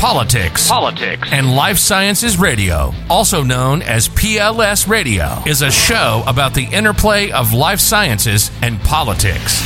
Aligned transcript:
Politics, 0.00 0.66
Politics, 0.66 1.28
and 1.30 1.54
Life 1.54 1.76
Sciences 1.76 2.38
Radio, 2.38 2.94
also 3.10 3.42
known 3.42 3.82
as 3.82 4.08
PLS 4.08 4.88
Radio, 4.88 5.42
is 5.46 5.60
a 5.60 5.70
show 5.70 6.24
about 6.26 6.54
the 6.54 6.64
interplay 6.64 7.30
of 7.30 7.52
life 7.52 7.80
sciences 7.80 8.50
and 8.62 8.80
politics. 8.80 9.60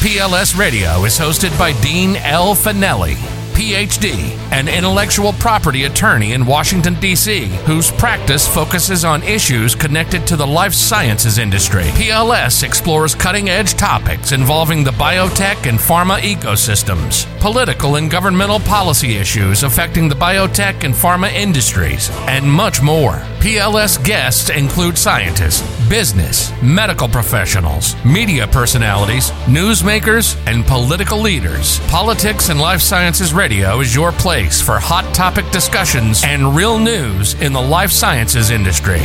PLS 0.00 0.58
Radio 0.58 1.04
is 1.04 1.16
hosted 1.16 1.56
by 1.56 1.80
Dean 1.80 2.16
L. 2.16 2.56
Fanelli. 2.56 3.37
PhD, 3.58 4.38
an 4.52 4.68
intellectual 4.68 5.32
property 5.32 5.82
attorney 5.82 6.32
in 6.32 6.46
Washington, 6.46 6.94
D.C., 7.00 7.46
whose 7.66 7.90
practice 7.90 8.46
focuses 8.46 9.04
on 9.04 9.20
issues 9.24 9.74
connected 9.74 10.24
to 10.28 10.36
the 10.36 10.46
life 10.46 10.72
sciences 10.72 11.38
industry. 11.38 11.82
PLS 11.82 12.62
explores 12.62 13.16
cutting 13.16 13.48
edge 13.48 13.74
topics 13.74 14.30
involving 14.30 14.84
the 14.84 14.92
biotech 14.92 15.68
and 15.68 15.76
pharma 15.76 16.20
ecosystems, 16.20 17.26
political 17.40 17.96
and 17.96 18.08
governmental 18.08 18.60
policy 18.60 19.16
issues 19.16 19.64
affecting 19.64 20.08
the 20.08 20.14
biotech 20.14 20.84
and 20.84 20.94
pharma 20.94 21.28
industries, 21.32 22.10
and 22.28 22.48
much 22.48 22.80
more. 22.80 23.14
PLS 23.40 24.02
guests 24.04 24.50
include 24.50 24.96
scientists, 24.96 25.62
business, 25.88 26.52
medical 26.62 27.08
professionals, 27.08 27.94
media 28.04 28.46
personalities, 28.46 29.30
newsmakers, 29.46 30.36
and 30.46 30.64
political 30.66 31.18
leaders. 31.18 31.80
Politics 31.88 32.50
and 32.50 32.60
Life 32.60 32.80
Sciences 32.80 33.32
Radio 33.32 33.80
is 33.80 33.94
your 33.94 34.12
place 34.12 34.60
for 34.60 34.78
hot 34.78 35.12
topic 35.14 35.50
discussions 35.50 36.22
and 36.24 36.54
real 36.54 36.78
news 36.78 37.34
in 37.40 37.52
the 37.52 37.60
life 37.60 37.90
sciences 37.90 38.50
industry. 38.50 39.00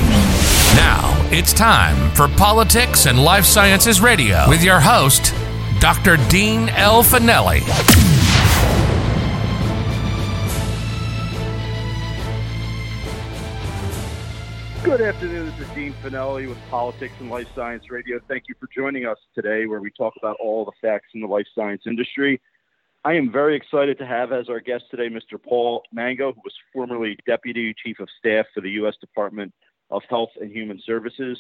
Now, 0.75 1.11
it's 1.31 1.53
time 1.53 2.11
for 2.11 2.27
Politics 2.27 3.05
and 3.05 3.23
Life 3.23 3.45
Sciences 3.45 4.01
Radio 4.01 4.47
with 4.49 4.63
your 4.63 4.79
host, 4.79 5.33
Dr. 5.79 6.17
Dean 6.29 6.69
L. 6.69 7.03
Fanelli. 7.03 8.02
Good 14.93 15.01
afternoon. 15.01 15.51
This 15.57 15.67
is 15.67 15.73
Dean 15.73 15.93
Fanelli 16.03 16.47
with 16.47 16.59
Politics 16.69 17.15
and 17.19 17.27
Life 17.27 17.47
Science 17.55 17.89
Radio. 17.89 18.19
Thank 18.27 18.43
you 18.47 18.53
for 18.59 18.69
joining 18.71 19.07
us 19.07 19.17
today, 19.33 19.65
where 19.65 19.81
we 19.81 19.89
talk 19.89 20.13
about 20.17 20.37
all 20.39 20.65
the 20.65 20.71
facts 20.83 21.07
in 21.15 21.21
the 21.21 21.25
life 21.25 21.47
science 21.55 21.81
industry. 21.87 22.39
I 23.03 23.13
am 23.13 23.31
very 23.31 23.55
excited 23.55 23.97
to 23.97 24.05
have 24.05 24.31
as 24.31 24.49
our 24.49 24.59
guest 24.59 24.83
today 24.91 25.09
Mr. 25.09 25.41
Paul 25.41 25.81
Mango, 25.91 26.31
who 26.33 26.41
was 26.43 26.53
formerly 26.71 27.17
Deputy 27.25 27.73
Chief 27.83 27.99
of 27.99 28.07
Staff 28.19 28.45
for 28.53 28.61
the 28.61 28.69
U.S. 28.69 28.93
Department 29.01 29.51
of 29.89 30.03
Health 30.11 30.29
and 30.39 30.51
Human 30.51 30.79
Services. 30.85 31.39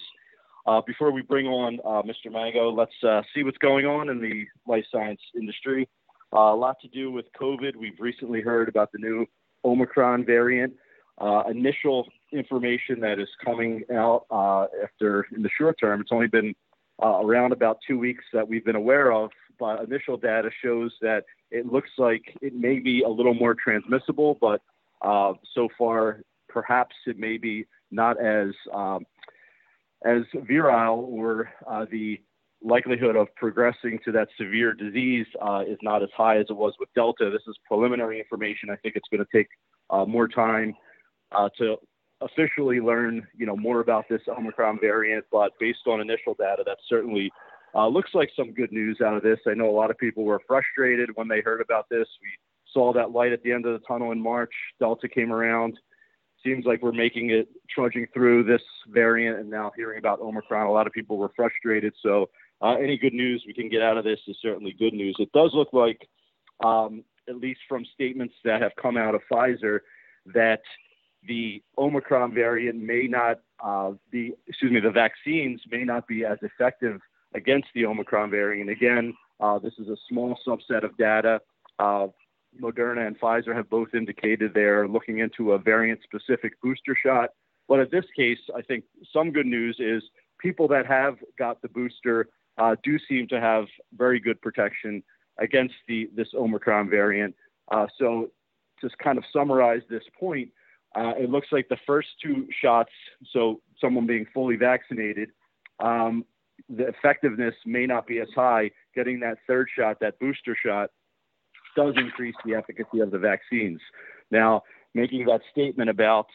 Uh, 0.65 0.81
before 0.87 1.11
we 1.11 1.21
bring 1.21 1.45
on 1.45 1.79
uh, 1.85 2.01
Mr. 2.01 2.31
Mango, 2.31 2.71
let's 2.71 3.03
uh, 3.07 3.21
see 3.35 3.43
what's 3.43 3.59
going 3.59 3.85
on 3.85 4.09
in 4.09 4.19
the 4.19 4.45
life 4.65 4.85
science 4.91 5.21
industry. 5.39 5.87
Uh, 6.35 6.39
a 6.39 6.55
lot 6.55 6.77
to 6.81 6.87
do 6.87 7.11
with 7.11 7.25
COVID. 7.39 7.75
We've 7.75 7.99
recently 7.99 8.41
heard 8.41 8.67
about 8.67 8.91
the 8.91 8.97
new 8.97 9.27
Omicron 9.63 10.25
variant. 10.25 10.73
Uh, 11.19 11.43
initial 11.47 12.07
information 12.33 12.99
that 13.01 13.19
is 13.19 13.29
coming 13.43 13.83
out 13.93 14.25
uh, 14.31 14.65
after 14.83 15.27
in 15.35 15.43
the 15.43 15.49
short 15.57 15.77
term. 15.79 16.01
It's 16.01 16.11
only 16.11 16.27
been 16.27 16.53
uh, 17.01 17.19
around 17.23 17.51
about 17.51 17.77
two 17.87 17.97
weeks 17.97 18.23
that 18.33 18.47
we've 18.47 18.65
been 18.65 18.75
aware 18.75 19.11
of, 19.11 19.31
but 19.59 19.83
initial 19.83 20.17
data 20.17 20.49
shows 20.63 20.91
that 21.01 21.23
it 21.51 21.65
looks 21.65 21.89
like 21.97 22.21
it 22.41 22.53
may 22.53 22.79
be 22.79 23.03
a 23.03 23.09
little 23.09 23.33
more 23.33 23.55
transmissible, 23.55 24.37
but 24.41 24.61
uh, 25.01 25.33
so 25.53 25.67
far 25.77 26.21
perhaps 26.49 26.95
it 27.07 27.17
may 27.17 27.37
be 27.37 27.65
not 27.91 28.19
as 28.23 28.49
um, 28.73 29.05
as 30.05 30.23
virile 30.47 31.07
or 31.11 31.51
uh, 31.67 31.85
the 31.91 32.19
likelihood 32.61 33.15
of 33.15 33.27
progressing 33.35 33.99
to 34.05 34.11
that 34.11 34.27
severe 34.37 34.73
disease 34.73 35.25
uh, 35.41 35.63
is 35.67 35.77
not 35.81 36.01
as 36.01 36.09
high 36.15 36.37
as 36.37 36.45
it 36.49 36.55
was 36.55 36.73
with 36.79 36.89
Delta. 36.95 37.29
This 37.29 37.41
is 37.47 37.55
preliminary 37.67 38.19
information. 38.19 38.69
I 38.69 38.75
think 38.77 38.95
it's 38.95 39.07
going 39.11 39.23
to 39.23 39.37
take 39.37 39.47
more 40.07 40.27
time 40.27 40.73
to 41.57 41.77
officially 42.23 42.79
learn, 42.79 43.27
you 43.35 43.45
know, 43.45 43.55
more 43.55 43.79
about 43.79 44.05
this 44.09 44.21
Omicron 44.27 44.79
variant, 44.79 45.25
but 45.31 45.51
based 45.59 45.87
on 45.87 46.01
initial 46.01 46.33
data, 46.33 46.63
that 46.65 46.77
certainly 46.87 47.31
uh, 47.75 47.87
looks 47.87 48.11
like 48.13 48.29
some 48.35 48.53
good 48.53 48.71
news 48.71 48.99
out 49.01 49.15
of 49.15 49.23
this. 49.23 49.39
I 49.47 49.53
know 49.53 49.69
a 49.69 49.71
lot 49.71 49.91
of 49.91 49.97
people 49.97 50.23
were 50.23 50.41
frustrated 50.47 51.09
when 51.15 51.27
they 51.27 51.41
heard 51.41 51.61
about 51.61 51.89
this. 51.89 52.07
We 52.21 52.29
saw 52.71 52.93
that 52.93 53.11
light 53.11 53.31
at 53.31 53.43
the 53.43 53.51
end 53.51 53.65
of 53.65 53.79
the 53.79 53.85
tunnel 53.87 54.11
in 54.11 54.21
March. 54.21 54.53
Delta 54.79 55.07
came 55.07 55.31
around. 55.31 55.79
Seems 56.43 56.65
like 56.65 56.81
we're 56.81 56.91
making 56.91 57.29
it 57.29 57.47
trudging 57.69 58.07
through 58.13 58.43
this 58.43 58.61
variant, 58.89 59.39
and 59.39 59.49
now 59.49 59.71
hearing 59.75 59.97
about 59.97 60.19
Omicron, 60.19 60.67
a 60.67 60.71
lot 60.71 60.87
of 60.87 60.93
people 60.93 61.17
were 61.17 61.31
frustrated. 61.35 61.93
So, 62.01 62.29
uh, 62.61 62.75
any 62.75 62.97
good 62.97 63.13
news 63.13 63.43
we 63.47 63.53
can 63.53 63.69
get 63.69 63.81
out 63.81 63.97
of 63.97 64.03
this 64.03 64.19
is 64.27 64.37
certainly 64.41 64.75
good 64.77 64.93
news. 64.93 65.15
It 65.19 65.31
does 65.31 65.51
look 65.53 65.69
like, 65.73 66.07
um, 66.63 67.03
at 67.29 67.37
least 67.37 67.61
from 67.67 67.85
statements 67.93 68.35
that 68.43 68.61
have 68.61 68.71
come 68.81 68.97
out 68.97 69.15
of 69.15 69.21
Pfizer, 69.31 69.79
that 70.33 70.61
the 71.27 71.61
Omicron 71.77 72.33
variant 72.33 72.81
may 72.81 73.07
not 73.07 73.39
uh, 73.63 73.91
be, 74.11 74.33
excuse 74.47 74.71
me, 74.71 74.79
the 74.79 74.91
vaccines 74.91 75.61
may 75.71 75.83
not 75.83 76.07
be 76.07 76.25
as 76.25 76.37
effective 76.41 76.99
against 77.33 77.67
the 77.73 77.85
Omicron 77.85 78.29
variant. 78.29 78.69
Again, 78.69 79.13
uh, 79.39 79.59
this 79.59 79.73
is 79.79 79.87
a 79.87 79.97
small 80.09 80.37
subset 80.45 80.83
of 80.83 80.95
data. 80.97 81.41
Uh, 81.79 82.07
Moderna 82.61 83.07
and 83.07 83.19
Pfizer 83.19 83.55
have 83.55 83.69
both 83.69 83.89
indicated 83.93 84.53
they're 84.53 84.87
looking 84.87 85.19
into 85.19 85.53
a 85.53 85.57
variant 85.57 86.01
specific 86.03 86.53
booster 86.61 86.95
shot. 87.01 87.31
But 87.67 87.79
in 87.79 87.87
this 87.91 88.05
case, 88.15 88.39
I 88.55 88.61
think 88.61 88.83
some 89.11 89.31
good 89.31 89.45
news 89.45 89.77
is 89.79 90.03
people 90.39 90.67
that 90.67 90.85
have 90.85 91.15
got 91.39 91.61
the 91.61 91.69
booster 91.69 92.27
uh, 92.57 92.75
do 92.83 92.99
seem 93.09 93.27
to 93.29 93.39
have 93.39 93.65
very 93.97 94.19
good 94.19 94.39
protection 94.41 95.01
against 95.39 95.73
the 95.87 96.09
this 96.15 96.27
Omicron 96.35 96.89
variant. 96.89 97.35
Uh, 97.71 97.87
so, 97.97 98.29
just 98.81 98.97
kind 98.97 99.17
of 99.17 99.23
summarize 99.31 99.81
this 99.89 100.03
point, 100.19 100.49
uh, 100.95 101.13
it 101.17 101.29
looks 101.29 101.47
like 101.51 101.67
the 101.69 101.77
first 101.87 102.09
two 102.21 102.47
shots, 102.61 102.91
so 103.31 103.61
someone 103.81 104.05
being 104.05 104.25
fully 104.33 104.55
vaccinated, 104.55 105.29
um, 105.79 106.25
the 106.69 106.87
effectiveness 106.87 107.55
may 107.65 107.85
not 107.85 108.05
be 108.05 108.19
as 108.19 108.27
high. 108.35 108.71
Getting 108.95 109.19
that 109.21 109.37
third 109.47 109.67
shot, 109.75 109.97
that 110.01 110.19
booster 110.19 110.55
shot, 110.63 110.91
does 111.75 111.95
increase 111.97 112.35
the 112.45 112.53
efficacy 112.53 112.99
of 112.99 113.11
the 113.11 113.17
vaccines. 113.17 113.79
Now, 114.29 114.63
making 114.93 115.25
that 115.25 115.41
statement 115.51 115.89
about 115.89 116.27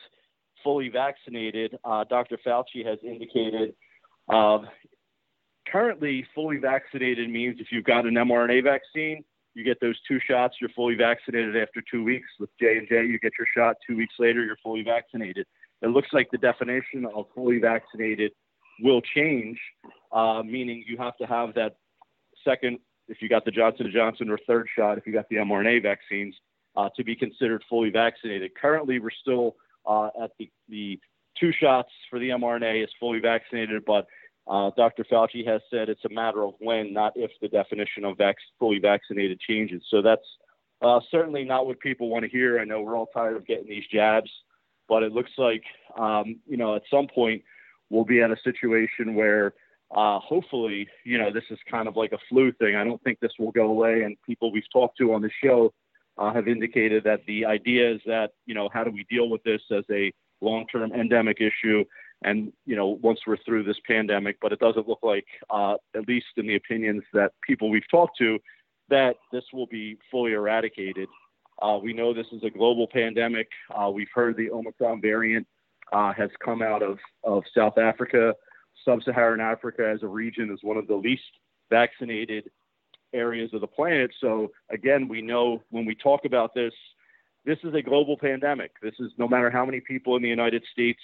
fully 0.64 0.88
vaccinated, 0.88 1.78
uh, 1.84 2.04
Dr. 2.04 2.36
Fauci 2.44 2.84
has 2.84 2.98
indicated 3.04 3.74
uh, 4.28 4.58
currently 5.70 6.26
fully 6.34 6.56
vaccinated 6.56 7.30
means 7.30 7.58
if 7.60 7.68
you've 7.70 7.84
got 7.84 8.06
an 8.06 8.14
mRNA 8.14 8.64
vaccine, 8.64 9.24
you 9.58 9.64
get 9.64 9.80
those 9.80 9.96
two 10.06 10.20
shots, 10.26 10.56
you're 10.60 10.70
fully 10.70 10.94
vaccinated 10.94 11.56
after 11.56 11.82
two 11.90 12.04
weeks. 12.04 12.28
With 12.38 12.50
J 12.60 12.78
and 12.78 12.88
J, 12.88 13.04
you 13.06 13.18
get 13.18 13.32
your 13.36 13.48
shot 13.56 13.76
two 13.84 13.96
weeks 13.96 14.14
later, 14.18 14.44
you're 14.44 14.56
fully 14.62 14.82
vaccinated. 14.82 15.46
It 15.82 15.88
looks 15.88 16.08
like 16.12 16.30
the 16.30 16.38
definition 16.38 17.06
of 17.14 17.26
fully 17.34 17.58
vaccinated 17.58 18.32
will 18.80 19.00
change, 19.00 19.58
uh, 20.12 20.42
meaning 20.44 20.84
you 20.86 20.96
have 20.98 21.16
to 21.16 21.26
have 21.26 21.54
that 21.54 21.76
second, 22.44 22.78
if 23.08 23.20
you 23.20 23.28
got 23.28 23.44
the 23.44 23.50
Johnson 23.50 23.90
& 23.92 23.92
Johnson, 23.92 24.30
or 24.30 24.38
third 24.46 24.68
shot 24.76 24.96
if 24.96 25.06
you 25.06 25.12
got 25.12 25.28
the 25.28 25.36
mRNA 25.36 25.82
vaccines, 25.82 26.36
uh, 26.76 26.88
to 26.96 27.02
be 27.02 27.16
considered 27.16 27.62
fully 27.68 27.90
vaccinated. 27.90 28.52
Currently, 28.54 29.00
we're 29.00 29.10
still 29.10 29.56
uh, 29.86 30.10
at 30.22 30.30
the, 30.38 30.48
the 30.68 31.00
two 31.38 31.52
shots 31.52 31.90
for 32.08 32.20
the 32.20 32.28
mRNA 32.28 32.84
is 32.84 32.90
fully 33.00 33.18
vaccinated, 33.18 33.84
but 33.84 34.06
uh, 34.48 34.70
Dr. 34.76 35.04
Fauci 35.04 35.46
has 35.46 35.60
said 35.70 35.88
it's 35.88 36.04
a 36.04 36.12
matter 36.12 36.42
of 36.42 36.54
when, 36.58 36.92
not 36.92 37.12
if, 37.16 37.30
the 37.42 37.48
definition 37.48 38.04
of 38.04 38.16
vac- 38.16 38.36
fully 38.58 38.78
vaccinated 38.78 39.38
changes. 39.40 39.82
So 39.90 40.00
that's 40.00 40.22
uh, 40.80 41.00
certainly 41.10 41.44
not 41.44 41.66
what 41.66 41.80
people 41.80 42.08
want 42.08 42.24
to 42.24 42.30
hear. 42.30 42.58
I 42.58 42.64
know 42.64 42.80
we're 42.80 42.96
all 42.96 43.10
tired 43.12 43.36
of 43.36 43.46
getting 43.46 43.68
these 43.68 43.84
jabs, 43.92 44.30
but 44.88 45.02
it 45.02 45.12
looks 45.12 45.32
like, 45.36 45.62
um, 45.98 46.40
you 46.46 46.56
know, 46.56 46.76
at 46.76 46.82
some 46.90 47.08
point 47.08 47.42
we'll 47.90 48.04
be 48.04 48.22
at 48.22 48.30
a 48.30 48.36
situation 48.42 49.14
where 49.14 49.54
uh, 49.94 50.18
hopefully, 50.18 50.86
you 51.04 51.18
know, 51.18 51.32
this 51.32 51.44
is 51.50 51.58
kind 51.70 51.88
of 51.88 51.96
like 51.96 52.12
a 52.12 52.18
flu 52.28 52.52
thing. 52.52 52.76
I 52.76 52.84
don't 52.84 53.02
think 53.02 53.20
this 53.20 53.32
will 53.38 53.52
go 53.52 53.68
away. 53.68 54.02
And 54.02 54.16
people 54.26 54.52
we've 54.52 54.70
talked 54.72 54.98
to 54.98 55.12
on 55.14 55.22
the 55.22 55.30
show 55.42 55.72
uh, 56.18 56.32
have 56.32 56.48
indicated 56.48 57.04
that 57.04 57.20
the 57.26 57.44
idea 57.44 57.94
is 57.94 58.00
that, 58.06 58.30
you 58.46 58.54
know, 58.54 58.68
how 58.72 58.84
do 58.84 58.90
we 58.90 59.04
deal 59.10 59.28
with 59.28 59.42
this 59.44 59.62
as 59.70 59.84
a 59.90 60.12
long 60.40 60.66
term 60.66 60.92
endemic 60.92 61.38
issue? 61.40 61.84
And 62.22 62.52
you 62.66 62.76
know 62.76 62.98
once 63.02 63.20
we're 63.26 63.36
through 63.44 63.62
this 63.62 63.76
pandemic 63.86 64.36
but 64.40 64.52
it 64.52 64.58
doesn't 64.58 64.88
look 64.88 65.00
like 65.02 65.26
uh, 65.50 65.74
at 65.94 66.06
least 66.08 66.26
in 66.36 66.46
the 66.46 66.56
opinions 66.56 67.02
that 67.12 67.32
people 67.46 67.70
we've 67.70 67.88
talked 67.90 68.16
to 68.18 68.38
that 68.88 69.16
this 69.32 69.44
will 69.52 69.66
be 69.66 69.98
fully 70.10 70.32
eradicated. 70.32 71.08
Uh, 71.60 71.78
we 71.82 71.92
know 71.92 72.14
this 72.14 72.26
is 72.32 72.42
a 72.42 72.50
global 72.50 72.86
pandemic. 72.86 73.48
Uh, 73.74 73.90
we've 73.90 74.08
heard 74.14 74.36
the 74.36 74.50
omicron 74.50 75.00
variant 75.00 75.46
uh, 75.92 76.12
has 76.12 76.30
come 76.42 76.62
out 76.62 76.82
of, 76.82 76.98
of 77.24 77.42
south 77.54 77.78
africa. 77.78 78.34
Sub-saharan 78.84 79.40
africa 79.40 79.88
as 79.94 80.02
a 80.02 80.06
region 80.06 80.50
is 80.52 80.60
one 80.62 80.76
of 80.76 80.86
the 80.86 80.94
least 80.94 81.22
vaccinated 81.70 82.50
areas 83.12 83.50
of 83.52 83.60
the 83.60 83.66
planet. 83.66 84.10
So 84.20 84.50
again 84.70 85.08
we 85.08 85.22
know 85.22 85.62
when 85.70 85.84
we 85.84 85.94
talk 85.94 86.24
about 86.24 86.54
this 86.54 86.72
this 87.44 87.58
is 87.64 87.72
a 87.72 87.80
global 87.80 88.18
pandemic. 88.18 88.72
This 88.82 88.94
is 88.98 89.10
no 89.16 89.26
matter 89.26 89.48
how 89.48 89.64
many 89.64 89.80
people 89.80 90.16
in 90.16 90.22
the 90.22 90.28
united 90.28 90.64
states 90.72 91.00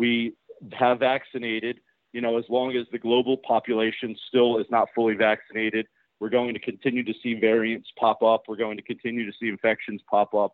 we 0.00 0.32
have 0.72 0.98
vaccinated, 0.98 1.78
you 2.14 2.22
know, 2.22 2.38
as 2.38 2.46
long 2.48 2.74
as 2.74 2.86
the 2.90 2.98
global 2.98 3.36
population 3.36 4.16
still 4.28 4.56
is 4.58 4.64
not 4.70 4.88
fully 4.94 5.14
vaccinated, 5.14 5.86
We're 6.20 6.30
going 6.30 6.54
to 6.54 6.60
continue 6.60 7.04
to 7.04 7.14
see 7.22 7.34
variants 7.34 7.88
pop 7.98 8.22
up. 8.22 8.44
We're 8.48 8.56
going 8.56 8.78
to 8.78 8.82
continue 8.82 9.24
to 9.30 9.36
see 9.38 9.48
infections 9.48 10.00
pop 10.10 10.32
up. 10.34 10.52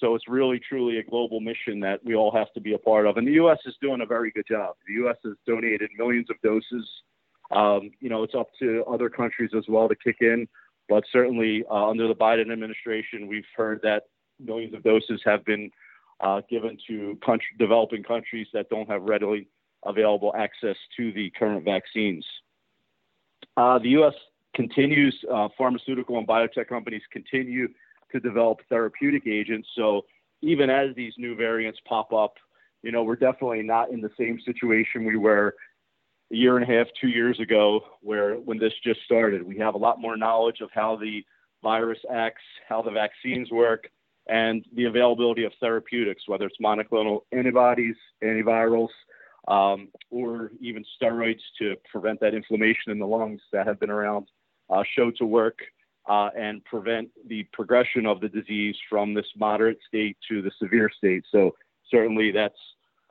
So 0.00 0.14
it's 0.14 0.28
really, 0.28 0.60
truly 0.60 0.98
a 0.98 1.02
global 1.02 1.40
mission 1.40 1.80
that 1.80 1.98
we 2.04 2.14
all 2.14 2.32
have 2.40 2.52
to 2.54 2.60
be 2.60 2.74
a 2.74 2.78
part 2.78 3.06
of. 3.06 3.16
And 3.16 3.26
the 3.26 3.38
U.S. 3.42 3.58
is 3.66 3.74
doing 3.80 4.02
a 4.02 4.06
very 4.06 4.30
good 4.30 4.46
job. 4.48 4.76
The 4.86 4.94
U.S. 5.02 5.16
has 5.24 5.34
donated 5.46 5.90
millions 5.98 6.28
of 6.30 6.36
doses. 6.42 6.86
Um, 7.50 7.90
you 8.00 8.08
know, 8.08 8.22
it's 8.22 8.34
up 8.42 8.50
to 8.60 8.84
other 8.94 9.08
countries 9.08 9.50
as 9.56 9.64
well 9.68 9.88
to 9.88 9.96
kick 9.96 10.18
in. 10.20 10.46
But 10.88 11.02
certainly 11.10 11.64
uh, 11.68 11.88
under 11.88 12.06
the 12.06 12.14
Biden 12.14 12.52
administration, 12.52 13.26
we've 13.26 13.50
heard 13.56 13.80
that 13.82 14.04
millions 14.38 14.74
of 14.74 14.82
doses 14.84 15.20
have 15.24 15.44
been 15.44 15.70
uh, 16.20 16.40
given 16.48 16.78
to 16.88 17.18
country, 17.24 17.48
developing 17.58 18.02
countries 18.02 18.46
that 18.52 18.68
don't 18.68 18.88
have 18.88 19.02
readily 19.02 19.48
available 19.84 20.32
access 20.36 20.76
to 20.96 21.12
the 21.12 21.30
current 21.38 21.64
vaccines. 21.64 22.24
Uh, 23.56 23.78
the 23.78 23.90
U.S. 23.90 24.14
continues, 24.54 25.16
uh, 25.32 25.48
pharmaceutical 25.56 26.18
and 26.18 26.26
biotech 26.26 26.68
companies 26.68 27.02
continue 27.12 27.68
to 28.12 28.20
develop 28.20 28.60
therapeutic 28.68 29.26
agents. 29.26 29.68
So 29.74 30.02
even 30.42 30.70
as 30.70 30.94
these 30.94 31.12
new 31.18 31.34
variants 31.34 31.78
pop 31.86 32.12
up, 32.12 32.34
you 32.82 32.92
know, 32.92 33.02
we're 33.02 33.16
definitely 33.16 33.62
not 33.62 33.90
in 33.90 34.00
the 34.00 34.10
same 34.18 34.38
situation 34.44 35.04
we 35.04 35.16
were 35.16 35.54
a 36.32 36.36
year 36.36 36.56
and 36.56 36.68
a 36.68 36.72
half, 36.72 36.86
two 37.00 37.08
years 37.08 37.38
ago, 37.40 37.80
where 38.00 38.34
when 38.34 38.58
this 38.58 38.72
just 38.84 39.00
started. 39.04 39.42
We 39.42 39.58
have 39.58 39.74
a 39.74 39.78
lot 39.78 40.00
more 40.00 40.16
knowledge 40.16 40.60
of 40.60 40.70
how 40.72 40.96
the 40.96 41.24
virus 41.62 41.98
acts, 42.12 42.42
how 42.68 42.82
the 42.82 42.90
vaccines 42.90 43.50
work, 43.50 43.90
and 44.28 44.64
the 44.74 44.84
availability 44.84 45.44
of 45.44 45.52
therapeutics, 45.60 46.24
whether 46.26 46.46
it's 46.46 46.56
monoclonal 46.60 47.20
antibodies, 47.32 47.96
antivirals, 48.22 48.88
um, 49.48 49.88
or 50.10 50.50
even 50.60 50.84
steroids 51.00 51.40
to 51.58 51.76
prevent 51.90 52.18
that 52.20 52.34
inflammation 52.34 52.90
in 52.90 52.98
the 52.98 53.06
lungs 53.06 53.40
that 53.52 53.66
have 53.66 53.78
been 53.78 53.90
around, 53.90 54.26
uh, 54.70 54.82
show 54.96 55.10
to 55.12 55.24
work 55.24 55.60
uh, 56.08 56.30
and 56.36 56.64
prevent 56.64 57.08
the 57.28 57.44
progression 57.52 58.06
of 58.06 58.20
the 58.20 58.28
disease 58.28 58.76
from 58.88 59.14
this 59.14 59.26
moderate 59.36 59.78
state 59.86 60.16
to 60.28 60.42
the 60.42 60.50
severe 60.60 60.90
state. 60.96 61.24
So 61.30 61.54
certainly 61.90 62.32
that's 62.32 62.58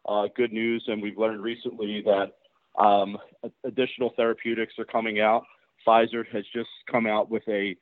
uh, 0.08 0.28
good 0.36 0.52
news, 0.52 0.84
and 0.88 1.02
we've 1.02 1.18
learned 1.18 1.42
recently 1.42 2.04
that 2.06 2.34
um, 2.82 3.18
additional 3.64 4.12
therapeutics 4.16 4.74
are 4.78 4.86
coming 4.86 5.20
out. 5.20 5.44
Pfizer 5.88 6.26
has 6.32 6.44
just 6.54 6.70
come 6.92 7.08
out 7.08 7.30
with 7.30 7.44
a, 7.48 7.76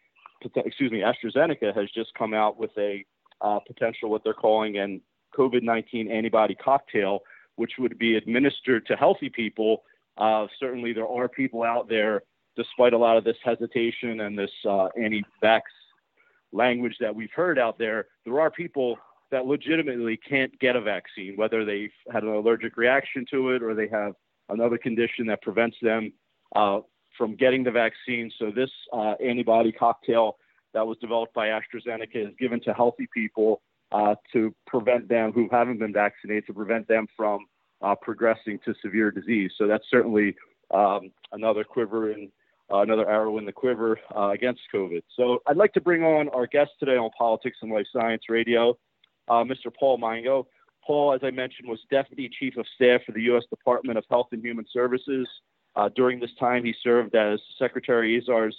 excuse 0.56 0.92
me, 0.92 1.02
AstraZeneca 1.02 1.76
has 1.76 1.90
just 1.92 2.14
come 2.16 2.34
out 2.34 2.60
with 2.60 2.72
a 2.78 3.04
uh, 3.44 3.60
potential 3.60 4.10
what 4.10 4.24
they're 4.24 4.34
calling 4.34 4.78
an 4.78 5.02
COVID-19 5.38 6.12
antibody 6.12 6.56
cocktail, 6.56 7.20
which 7.56 7.74
would 7.80 7.98
be 7.98 8.16
administered 8.16 8.86
to 8.88 8.96
healthy 8.96 9.30
people. 9.30 9.84
Uh, 10.18 10.48
certainly, 10.60 10.94
there 10.94 11.08
are 11.08 11.28
people 11.28 11.64
out 11.64 11.90
there, 11.90 12.24
despite 12.56 12.94
a 12.94 12.98
lot 12.98 13.18
of 13.18 13.24
this 13.24 13.38
hesitation 13.44 14.22
and 14.22 14.38
this 14.38 14.52
uh, 14.68 14.88
anti-vax 15.00 15.62
language 16.52 16.96
that 17.00 17.14
we've 17.14 17.32
heard 17.36 17.58
out 17.58 17.78
there. 17.78 18.08
There 18.26 18.40
are 18.40 18.52
people 18.52 18.98
that 19.32 19.46
legitimately 19.46 20.18
can't 20.18 20.58
get 20.60 20.76
a 20.76 20.82
vaccine, 20.82 21.36
whether 21.36 21.66
they've 21.66 21.92
had 22.12 22.22
an 22.24 22.30
allergic 22.30 22.78
reaction 22.78 23.26
to 23.32 23.52
it 23.52 23.64
or 23.64 23.74
they 23.74 23.88
have 23.88 24.14
another 24.50 24.78
condition 24.78 25.26
that 25.26 25.42
prevents 25.42 25.76
them 25.82 26.14
uh, 26.56 26.82
from 27.18 27.36
getting 27.36 27.64
the 27.64 27.72
vaccine. 27.72 28.32
So 28.38 28.52
this 28.52 28.70
uh, 28.92 29.16
antibody 29.24 29.72
cocktail 29.72 30.38
that 30.74 30.86
was 30.86 30.98
developed 31.00 31.34
by 31.34 31.48
AstraZeneca 31.48 32.28
is 32.28 32.34
given 32.40 32.60
to 32.62 32.74
healthy 32.74 33.08
people 33.14 33.62
uh, 33.92 34.16
to 34.32 34.54
prevent 34.66 35.08
them 35.08 35.32
who 35.32 35.48
haven't 35.52 35.80
been 35.80 35.94
vaccinated 35.94 36.48
to 36.48 36.54
prevent 36.54 36.88
them 36.88 37.08
from 37.16 37.46
uh, 37.82 37.96
progressing 38.02 38.60
to 38.66 38.74
severe 38.82 39.12
disease. 39.12 39.52
So 39.58 39.68
that's 39.68 39.86
certainly 39.90 40.36
um, 40.72 41.12
another 41.32 41.64
quiver 41.64 42.12
and 42.12 42.30
uh, 42.72 42.80
another 42.80 43.08
arrow 43.10 43.38
in 43.38 43.46
the 43.46 43.52
quiver 43.52 44.00
uh, 44.16 44.30
against 44.30 44.62
COVID. 44.74 45.04
So 45.16 45.40
I'd 45.48 45.58
like 45.58 45.74
to 45.74 45.82
bring 45.82 46.04
on 46.04 46.30
our 46.30 46.48
guest 46.48 46.72
today 46.80 46.98
on 46.98 47.12
Politics 47.18 47.58
and 47.62 47.72
Life 47.72 47.86
Science 47.94 48.24
Radio, 48.30 48.78
Mr. 49.30 49.72
Paul 49.78 49.98
Mango. 49.98 50.48
Paul, 50.86 51.14
as 51.14 51.22
I 51.24 51.32
mentioned, 51.32 51.70
was 51.70 51.80
Deputy 51.90 52.30
Chief 52.40 52.58
of 52.58 52.66
Staff 52.76 53.02
for 53.06 53.14
the 53.14 53.22
U.S. 53.24 53.44
Department 53.50 53.98
of 53.98 54.06
Health 54.10 54.28
and 54.32 54.44
Human 54.44 54.66
Services. 54.72 55.28
Uh, 55.76 55.90
during 55.96 56.20
this 56.20 56.34
time, 56.40 56.64
he 56.64 56.74
served 56.84 57.16
as 57.16 57.40
Secretary 57.58 58.18
Azar's 58.18 58.56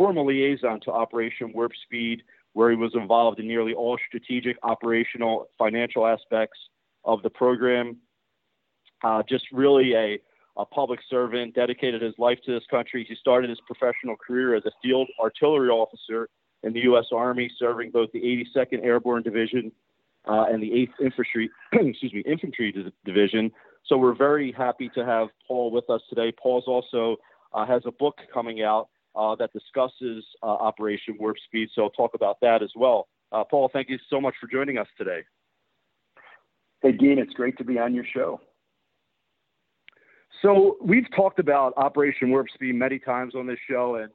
former 0.00 0.22
liaison 0.22 0.80
to 0.80 0.90
Operation 0.90 1.52
Warp 1.52 1.72
Speed, 1.84 2.22
where 2.54 2.70
he 2.70 2.76
was 2.76 2.90
involved 2.94 3.38
in 3.38 3.46
nearly 3.46 3.74
all 3.74 3.98
strategic, 4.08 4.56
operational, 4.62 5.50
financial 5.58 6.06
aspects 6.06 6.58
of 7.04 7.22
the 7.22 7.28
program. 7.28 7.98
Uh, 9.04 9.22
just 9.28 9.44
really 9.52 9.92
a, 9.94 10.18
a 10.56 10.64
public 10.64 11.00
servant, 11.10 11.54
dedicated 11.54 12.00
his 12.00 12.14
life 12.16 12.38
to 12.46 12.50
this 12.50 12.64
country. 12.70 13.04
He 13.06 13.14
started 13.14 13.50
his 13.50 13.58
professional 13.66 14.16
career 14.16 14.54
as 14.54 14.64
a 14.64 14.70
field 14.82 15.06
artillery 15.22 15.68
officer 15.68 16.30
in 16.62 16.72
the 16.72 16.80
U.S. 16.84 17.08
Army, 17.12 17.50
serving 17.58 17.90
both 17.90 18.10
the 18.12 18.22
82nd 18.56 18.82
Airborne 18.82 19.22
Division 19.22 19.70
uh, 20.26 20.46
and 20.50 20.62
the 20.62 20.70
8th 20.70 21.04
Infantry, 21.04 21.50
excuse 21.74 22.14
me, 22.14 22.22
Infantry 22.26 22.74
Division. 23.04 23.50
So 23.84 23.98
we're 23.98 24.16
very 24.16 24.50
happy 24.50 24.90
to 24.94 25.04
have 25.04 25.28
Paul 25.46 25.70
with 25.70 25.90
us 25.90 26.00
today. 26.08 26.32
Paul's 26.42 26.64
also 26.66 27.16
uh, 27.52 27.66
has 27.66 27.82
a 27.84 27.92
book 27.92 28.16
coming 28.32 28.62
out 28.62 28.88
uh, 29.20 29.34
that 29.36 29.52
discusses 29.52 30.24
uh, 30.42 30.46
Operation 30.46 31.16
Warp 31.20 31.36
Speed, 31.44 31.68
so 31.74 31.82
I'll 31.82 31.90
talk 31.90 32.14
about 32.14 32.40
that 32.40 32.62
as 32.62 32.70
well. 32.74 33.08
Uh, 33.30 33.44
Paul, 33.44 33.68
thank 33.70 33.90
you 33.90 33.98
so 34.08 34.20
much 34.20 34.34
for 34.40 34.46
joining 34.46 34.78
us 34.78 34.86
today. 34.96 35.20
Hey, 36.82 36.92
Dean, 36.92 37.18
it's 37.18 37.34
great 37.34 37.58
to 37.58 37.64
be 37.64 37.78
on 37.78 37.94
your 37.94 38.04
show. 38.14 38.40
So 40.40 40.78
we've 40.82 41.04
talked 41.14 41.38
about 41.38 41.74
Operation 41.76 42.30
Warp 42.30 42.46
Speed 42.54 42.74
many 42.74 42.98
times 42.98 43.34
on 43.34 43.46
this 43.46 43.58
show, 43.68 43.96
and 43.96 44.10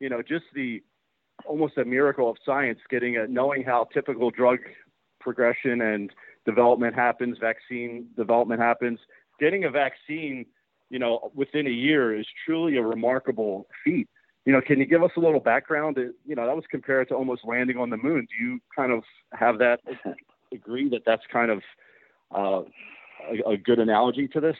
you 0.00 0.08
know, 0.08 0.22
just 0.22 0.44
the 0.54 0.82
almost 1.46 1.78
a 1.78 1.84
miracle 1.84 2.28
of 2.28 2.36
science, 2.44 2.80
getting 2.90 3.16
a, 3.16 3.28
knowing 3.28 3.62
how 3.62 3.86
typical 3.94 4.28
drug 4.32 4.58
progression 5.20 5.82
and 5.82 6.10
development 6.44 6.96
happens, 6.96 7.38
vaccine 7.38 8.08
development 8.16 8.60
happens. 8.60 8.98
Getting 9.38 9.64
a 9.64 9.70
vaccine, 9.70 10.46
you 10.90 10.98
know, 10.98 11.30
within 11.32 11.68
a 11.68 11.70
year 11.70 12.18
is 12.18 12.26
truly 12.44 12.76
a 12.76 12.82
remarkable 12.82 13.68
feat. 13.84 14.08
You 14.48 14.54
know, 14.54 14.62
can 14.62 14.78
you 14.78 14.86
give 14.86 15.02
us 15.02 15.10
a 15.14 15.20
little 15.20 15.40
background? 15.40 15.98
You 16.24 16.34
know, 16.34 16.46
that 16.46 16.56
was 16.56 16.64
compared 16.70 17.08
to 17.08 17.14
almost 17.14 17.42
landing 17.44 17.76
on 17.76 17.90
the 17.90 17.98
moon. 17.98 18.26
Do 18.30 18.42
you 18.42 18.58
kind 18.74 18.92
of 18.92 19.02
have 19.34 19.58
that 19.58 19.80
agree 20.54 20.88
that 20.88 21.02
that's 21.04 21.24
kind 21.30 21.50
of 21.50 21.62
uh, 22.34 22.62
a, 23.30 23.50
a 23.50 23.56
good 23.58 23.78
analogy 23.78 24.26
to 24.28 24.40
this? 24.40 24.56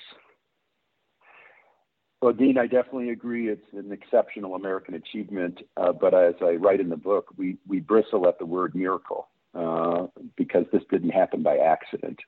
Well, 2.20 2.34
Dean, 2.34 2.58
I 2.58 2.66
definitely 2.66 3.08
agree. 3.08 3.48
It's 3.48 3.64
an 3.72 3.90
exceptional 3.90 4.56
American 4.56 4.92
achievement. 4.92 5.60
Uh, 5.78 5.92
but 5.92 6.12
as 6.12 6.34
I 6.42 6.56
write 6.56 6.80
in 6.80 6.90
the 6.90 6.96
book, 6.98 7.28
we, 7.38 7.56
we 7.66 7.80
bristle 7.80 8.28
at 8.28 8.38
the 8.38 8.44
word 8.44 8.74
miracle. 8.74 9.28
Uh, 9.54 10.08
because 10.36 10.66
this 10.70 10.82
didn't 10.90 11.12
happen 11.12 11.42
by 11.42 11.56
accident. 11.56 12.18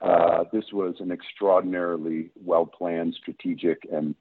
Uh, 0.00 0.44
this 0.52 0.66
was 0.72 0.94
an 1.00 1.10
extraordinarily 1.10 2.30
well 2.36 2.66
planned, 2.66 3.16
strategic, 3.20 3.82
and 3.92 4.14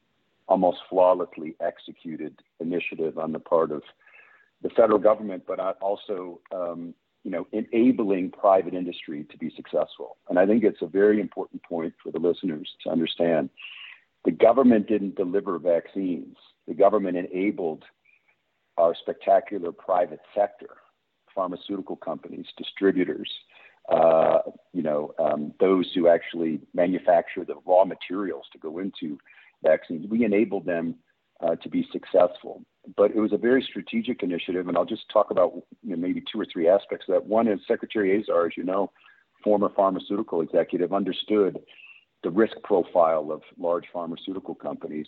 almost 0.54 0.78
flawlessly 0.88 1.56
executed 1.62 2.40
initiative 2.60 3.18
on 3.18 3.32
the 3.32 3.40
part 3.40 3.72
of 3.72 3.82
the 4.62 4.70
federal 4.70 5.00
government, 5.00 5.42
but 5.48 5.60
also 5.82 6.40
um, 6.54 6.94
you 7.24 7.32
know, 7.32 7.48
enabling 7.54 8.30
private 8.30 8.76
industry 8.76 9.26
to 9.32 9.38
be 9.40 9.52
successful. 9.56 10.18
And 10.30 10.38
I 10.38 10.46
think 10.46 10.64
it's 10.64 10.84
a 10.84 10.86
very 11.02 11.20
important 11.20 11.64
point 11.64 11.96
for 12.04 12.12
the 12.12 12.20
listeners 12.20 12.70
to 12.84 12.92
understand. 12.92 13.50
The 14.26 14.32
government 14.32 14.88
didn't 14.88 15.16
deliver 15.16 15.58
vaccines. 15.58 16.36
The 16.68 16.76
government 16.76 17.18
enabled 17.18 17.84
our 18.78 18.94
spectacular 19.02 19.72
private 19.72 20.22
sector 20.36 20.76
pharmaceutical 21.34 21.96
companies, 21.96 22.46
distributors, 22.58 23.32
uh, 23.92 24.38
you 24.72 24.84
know, 24.84 25.16
um, 25.18 25.52
those 25.60 25.90
who 25.96 26.08
actually 26.08 26.60
manufacture 26.76 27.44
the 27.44 27.56
raw 27.66 27.84
materials 27.84 28.46
to 28.52 28.60
go 28.60 28.78
into 28.78 29.18
vaccines. 29.64 30.06
We 30.10 30.26
enabled 30.26 30.66
them 30.66 30.96
uh, 31.42 31.56
to 31.56 31.70
be 31.70 31.88
successful. 31.92 32.64
But 32.98 33.12
it 33.12 33.20
was 33.20 33.32
a 33.32 33.38
very 33.38 33.66
strategic 33.68 34.24
initiative, 34.24 34.68
and 34.68 34.78
I'll 34.78 34.86
just 34.86 35.10
talk 35.12 35.32
about 35.32 35.54
you 35.82 35.92
know, 35.92 35.96
maybe 35.96 36.22
two 36.32 36.40
or 36.40 36.46
three 36.52 36.68
aspects 36.68 37.06
of 37.08 37.14
that. 37.14 37.26
One 37.26 37.48
is 37.48 37.60
Secretary 37.68 38.20
Azar, 38.20 38.48
as 38.48 38.58
you 38.58 38.64
know, 38.64 38.92
former 39.44 39.70
pharmaceutical 39.74 40.42
executive, 40.42 40.94
understood 40.94 41.60
the 42.24 42.30
risk 42.30 42.56
profile 42.64 43.32
of 43.32 43.42
large 43.58 43.86
pharmaceutical 43.92 44.56
companies 44.56 45.08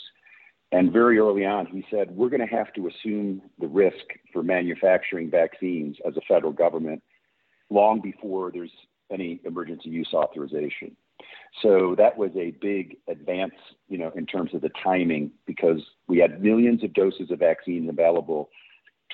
and 0.71 0.91
very 0.91 1.19
early 1.19 1.45
on, 1.45 1.67
he 1.67 1.85
said, 1.89 2.11
We're 2.11 2.29
going 2.29 2.45
to 2.45 2.55
have 2.55 2.73
to 2.73 2.87
assume 2.87 3.41
the 3.59 3.67
risk 3.67 4.03
for 4.33 4.43
manufacturing 4.43 5.29
vaccines 5.29 5.97
as 6.07 6.17
a 6.17 6.21
federal 6.27 6.51
government 6.51 7.03
long 7.69 8.01
before 8.01 8.51
there's 8.51 8.71
any 9.11 9.39
emergency 9.45 9.89
use 9.89 10.09
authorization. 10.13 10.95
So 11.61 11.95
that 11.97 12.17
was 12.17 12.31
a 12.35 12.51
big 12.61 12.97
advance, 13.07 13.53
you 13.87 13.97
know, 13.97 14.11
in 14.15 14.25
terms 14.25 14.53
of 14.53 14.61
the 14.61 14.71
timing 14.83 15.31
because 15.45 15.81
we 16.07 16.17
had 16.17 16.41
millions 16.43 16.83
of 16.83 16.93
doses 16.93 17.31
of 17.31 17.39
vaccine 17.39 17.89
available 17.89 18.49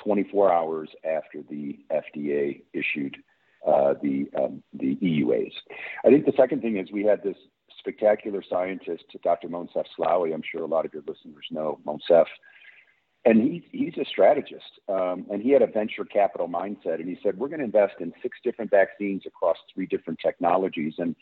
24 0.04 0.52
hours 0.52 0.90
after 1.06 1.44
the 1.50 1.80
FDA 1.92 2.64
issued 2.74 3.18
uh, 3.68 3.94
the 4.02 4.28
um, 4.38 4.64
the 4.74 4.96
EUAs. 4.96 5.54
I 6.04 6.10
think 6.10 6.26
the 6.26 6.34
second 6.36 6.62
thing 6.62 6.78
is 6.78 6.92
we 6.92 7.04
had 7.04 7.22
this 7.24 7.38
spectacular 7.78 8.44
scientist, 8.48 9.04
Dr. 9.24 9.50
Moncef 9.50 9.86
Slaoui. 9.98 10.34
I'm 10.34 10.42
sure 10.50 10.64
a 10.64 10.68
lot 10.68 10.86
of 10.86 10.94
your 10.94 11.04
listeners 11.08 11.46
know 11.52 11.80
Moncef. 11.86 12.26
and 13.26 13.42
he's 13.42 13.64
he's 13.72 13.98
a 13.98 14.06
strategist, 14.06 14.80
um, 14.90 15.28
and 15.32 15.42
he 15.44 15.52
had 15.52 15.62
a 15.62 15.68
venture 15.68 16.06
capital 16.06 16.48
mindset, 16.48 16.96
and 16.96 17.08
he 17.08 17.20
said 17.22 17.38
we're 17.38 17.50
going 17.50 17.60
to 17.60 17.66
invest 17.66 17.96
in 18.00 18.12
six 18.22 18.38
different 18.44 18.72
vaccines 18.72 19.24
across 19.28 19.58
three 19.74 19.86
different 19.86 20.20
technologies, 20.20 20.96
and 20.98 21.16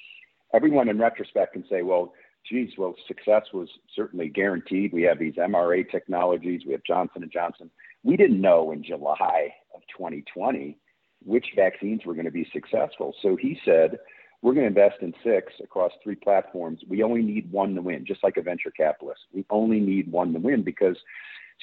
everyone 0.53 0.89
in 0.89 0.99
retrospect 0.99 1.53
can 1.53 1.65
say, 1.69 1.81
well, 1.81 2.13
geez, 2.47 2.71
well, 2.77 2.95
success 3.07 3.43
was 3.53 3.69
certainly 3.95 4.29
guaranteed. 4.29 4.93
We 4.93 5.03
have 5.03 5.19
these 5.19 5.35
mRNA 5.35 5.91
technologies, 5.91 6.61
we 6.65 6.71
have 6.73 6.83
Johnson 6.83 7.23
and 7.23 7.31
Johnson. 7.31 7.69
We 8.03 8.17
didn't 8.17 8.41
know 8.41 8.71
in 8.71 8.83
July 8.83 9.53
of 9.75 9.81
2020 9.97 10.77
which 11.25 11.47
vaccines 11.55 12.05
were 12.05 12.13
going 12.13 12.25
to 12.25 12.31
be 12.31 12.49
successful, 12.53 13.13
so 13.21 13.35
he 13.35 13.59
said. 13.65 13.99
We're 14.41 14.53
going 14.53 14.73
to 14.73 14.81
invest 14.81 15.01
in 15.01 15.13
six 15.21 15.51
across 15.61 15.91
three 16.01 16.15
platforms. 16.15 16.79
We 16.87 17.03
only 17.03 17.21
need 17.21 17.51
one 17.51 17.75
to 17.75 17.81
win, 17.81 18.05
just 18.05 18.23
like 18.23 18.37
a 18.37 18.41
venture 18.41 18.71
capitalist. 18.71 19.19
We 19.33 19.45
only 19.49 19.81
need 19.81 20.09
one 20.09 20.31
to 20.31 20.39
win 20.39 20.63
because 20.63 20.95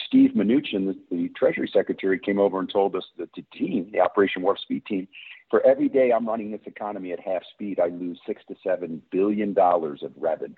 Steve 0.07 0.33
Mnuchin, 0.37 0.95
the, 1.11 1.29
Treasury 1.37 1.71
Secretary, 1.73 2.19
came 2.19 2.39
over 2.39 2.59
and 2.59 2.71
told 2.71 2.95
us 2.95 3.05
that 3.19 3.31
the 3.35 3.45
team, 3.57 3.89
the 3.93 4.01
Operation 4.01 4.43
Warp 4.43 4.59
Speed 4.59 4.85
team, 4.87 5.09
for 5.51 5.65
every 5.65 5.89
day 5.89 6.13
I'm 6.13 6.27
running 6.27 6.51
this 6.51 6.61
economy 6.67 7.13
at 7.13 7.21
half 7.21 7.43
speed, 7.53 7.81
I 7.81 7.89
lose 7.89 8.21
six 8.27 8.43
to 8.49 8.57
seven 8.63 9.01
billion 9.11 9.55
dollars 9.55 10.03
of 10.03 10.13
revenue. 10.17 10.55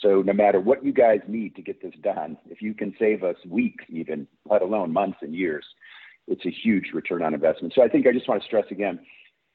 So 0.00 0.22
no 0.22 0.32
matter 0.32 0.58
what 0.58 0.84
you 0.84 0.92
guys 0.92 1.20
need 1.28 1.54
to 1.56 1.62
get 1.62 1.82
this 1.82 1.94
done, 2.02 2.38
if 2.48 2.62
you 2.62 2.72
can 2.72 2.94
save 2.98 3.22
us 3.22 3.36
weeks, 3.46 3.84
even 3.88 4.26
let 4.48 4.62
alone 4.62 4.92
months 4.92 5.18
and 5.20 5.34
years, 5.34 5.64
it's 6.26 6.46
a 6.46 6.50
huge 6.50 6.92
return 6.94 7.22
on 7.22 7.34
investment. 7.34 7.74
So 7.74 7.82
I 7.82 7.88
think 7.88 8.06
I 8.06 8.12
just 8.12 8.28
want 8.28 8.40
to 8.40 8.46
stress 8.46 8.64
again, 8.70 9.00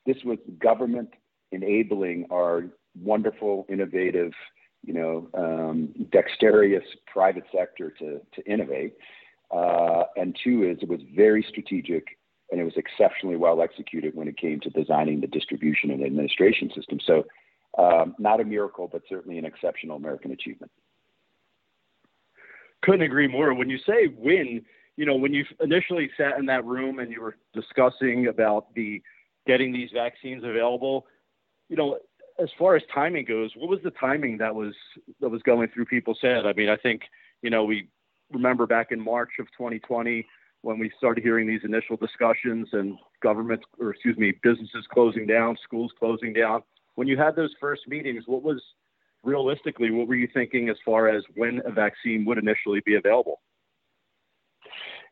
this 0.06 0.18
was 0.24 0.38
government 0.60 1.10
enabling 1.52 2.28
our 2.32 2.66
wonderful, 3.02 3.66
innovative 3.70 4.32
you 4.84 4.94
know, 4.94 5.30
um, 5.34 5.94
dexterous 6.12 6.84
private 7.06 7.44
sector 7.56 7.92
to, 8.00 8.22
to 8.34 8.52
innovate. 8.52 8.94
Uh, 9.52 10.04
and 10.16 10.38
two 10.44 10.64
is 10.64 10.78
it 10.82 10.90
was 10.90 11.02
very 11.16 11.46
strategic 11.48 12.18
and 12.52 12.62
it 12.62 12.64
was 12.64 12.74
exceptionally 12.78 13.36
well 13.36 13.62
executed 13.62 14.16
when 14.16 14.28
it 14.28 14.38
came 14.38 14.60
to 14.62 14.70
designing 14.70 15.22
the 15.22 15.28
distribution 15.28 15.92
and 15.92 16.04
administration 16.04 16.72
system. 16.74 17.00
So, 17.06 17.26
um, 17.78 18.16
not 18.18 18.40
a 18.40 18.46
miracle, 18.46 18.88
but 18.92 19.04
certainly 19.08 19.38
an 19.38 19.46
exceptional 19.46 19.98
American 19.98 20.32
achievement. 20.32 20.72
Couldn't 22.82 23.02
agree 23.02 23.28
more. 23.28 23.54
When 23.54 23.70
you 23.70 23.78
say 23.80 24.08
win, 24.18 24.64
you 24.96 25.06
know, 25.06 25.16
when 25.16 25.34
you 25.34 25.46
initially 25.62 26.10
sat 26.18 26.40
in 26.40 26.46
that 26.48 26.66
room 26.66 27.00
and 27.00 27.12
you 27.12 27.22
were 27.22 27.38
discussing 27.54 28.28
about 28.28 28.74
the 28.74 29.02
getting 29.46 29.72
these 29.72 29.90
vaccines 29.94 30.44
available, 30.44 31.06
you 31.70 31.76
know, 31.76 32.00
as 32.40 32.50
far 32.58 32.76
as 32.76 32.84
timing 32.94 33.26
goes, 33.26 33.52
what 33.56 33.70
was 33.70 33.80
the 33.84 33.92
timing 33.92 34.38
that 34.38 34.54
was 34.54 34.74
that 35.20 35.30
was 35.30 35.42
going 35.44 35.70
through 35.70 35.86
people's 35.86 36.20
head? 36.22 36.46
I 36.46 36.54
mean, 36.54 36.70
I 36.70 36.78
think 36.78 37.04
you 37.42 37.50
know 37.50 37.64
we 37.64 37.90
remember 38.32 38.66
back 38.66 38.92
in 38.92 39.00
March 39.00 39.32
of 39.40 39.48
2020 39.58 40.26
when 40.62 40.80
we 40.80 40.92
started 40.98 41.24
hearing 41.24 41.48
these 41.48 41.62
initial 41.64 41.98
discussions 41.98 42.68
and 42.74 42.98
government 43.22 43.62
or 43.80 43.92
excuse 43.92 44.18
me 44.18 44.34
businesses 44.44 44.86
closing 44.92 45.26
down, 45.26 45.58
schools 45.64 45.92
closing 45.98 46.34
down. 46.34 46.62
When 46.96 47.08
you 47.08 47.18
had 47.18 47.36
those 47.36 47.54
first 47.60 47.88
meetings, 47.88 48.24
what 48.26 48.44
was 48.44 48.62
realistically 49.24 49.92
what 49.92 50.08
were 50.08 50.16
you 50.16 50.28
thinking 50.34 50.70
as 50.70 50.78
far 50.86 51.10
as 51.10 51.24
when 51.36 51.62
a 51.66 51.72
vaccine 51.72 52.26
would 52.26 52.38
initially 52.38 52.82
be 52.86 52.96
available? 52.96 53.42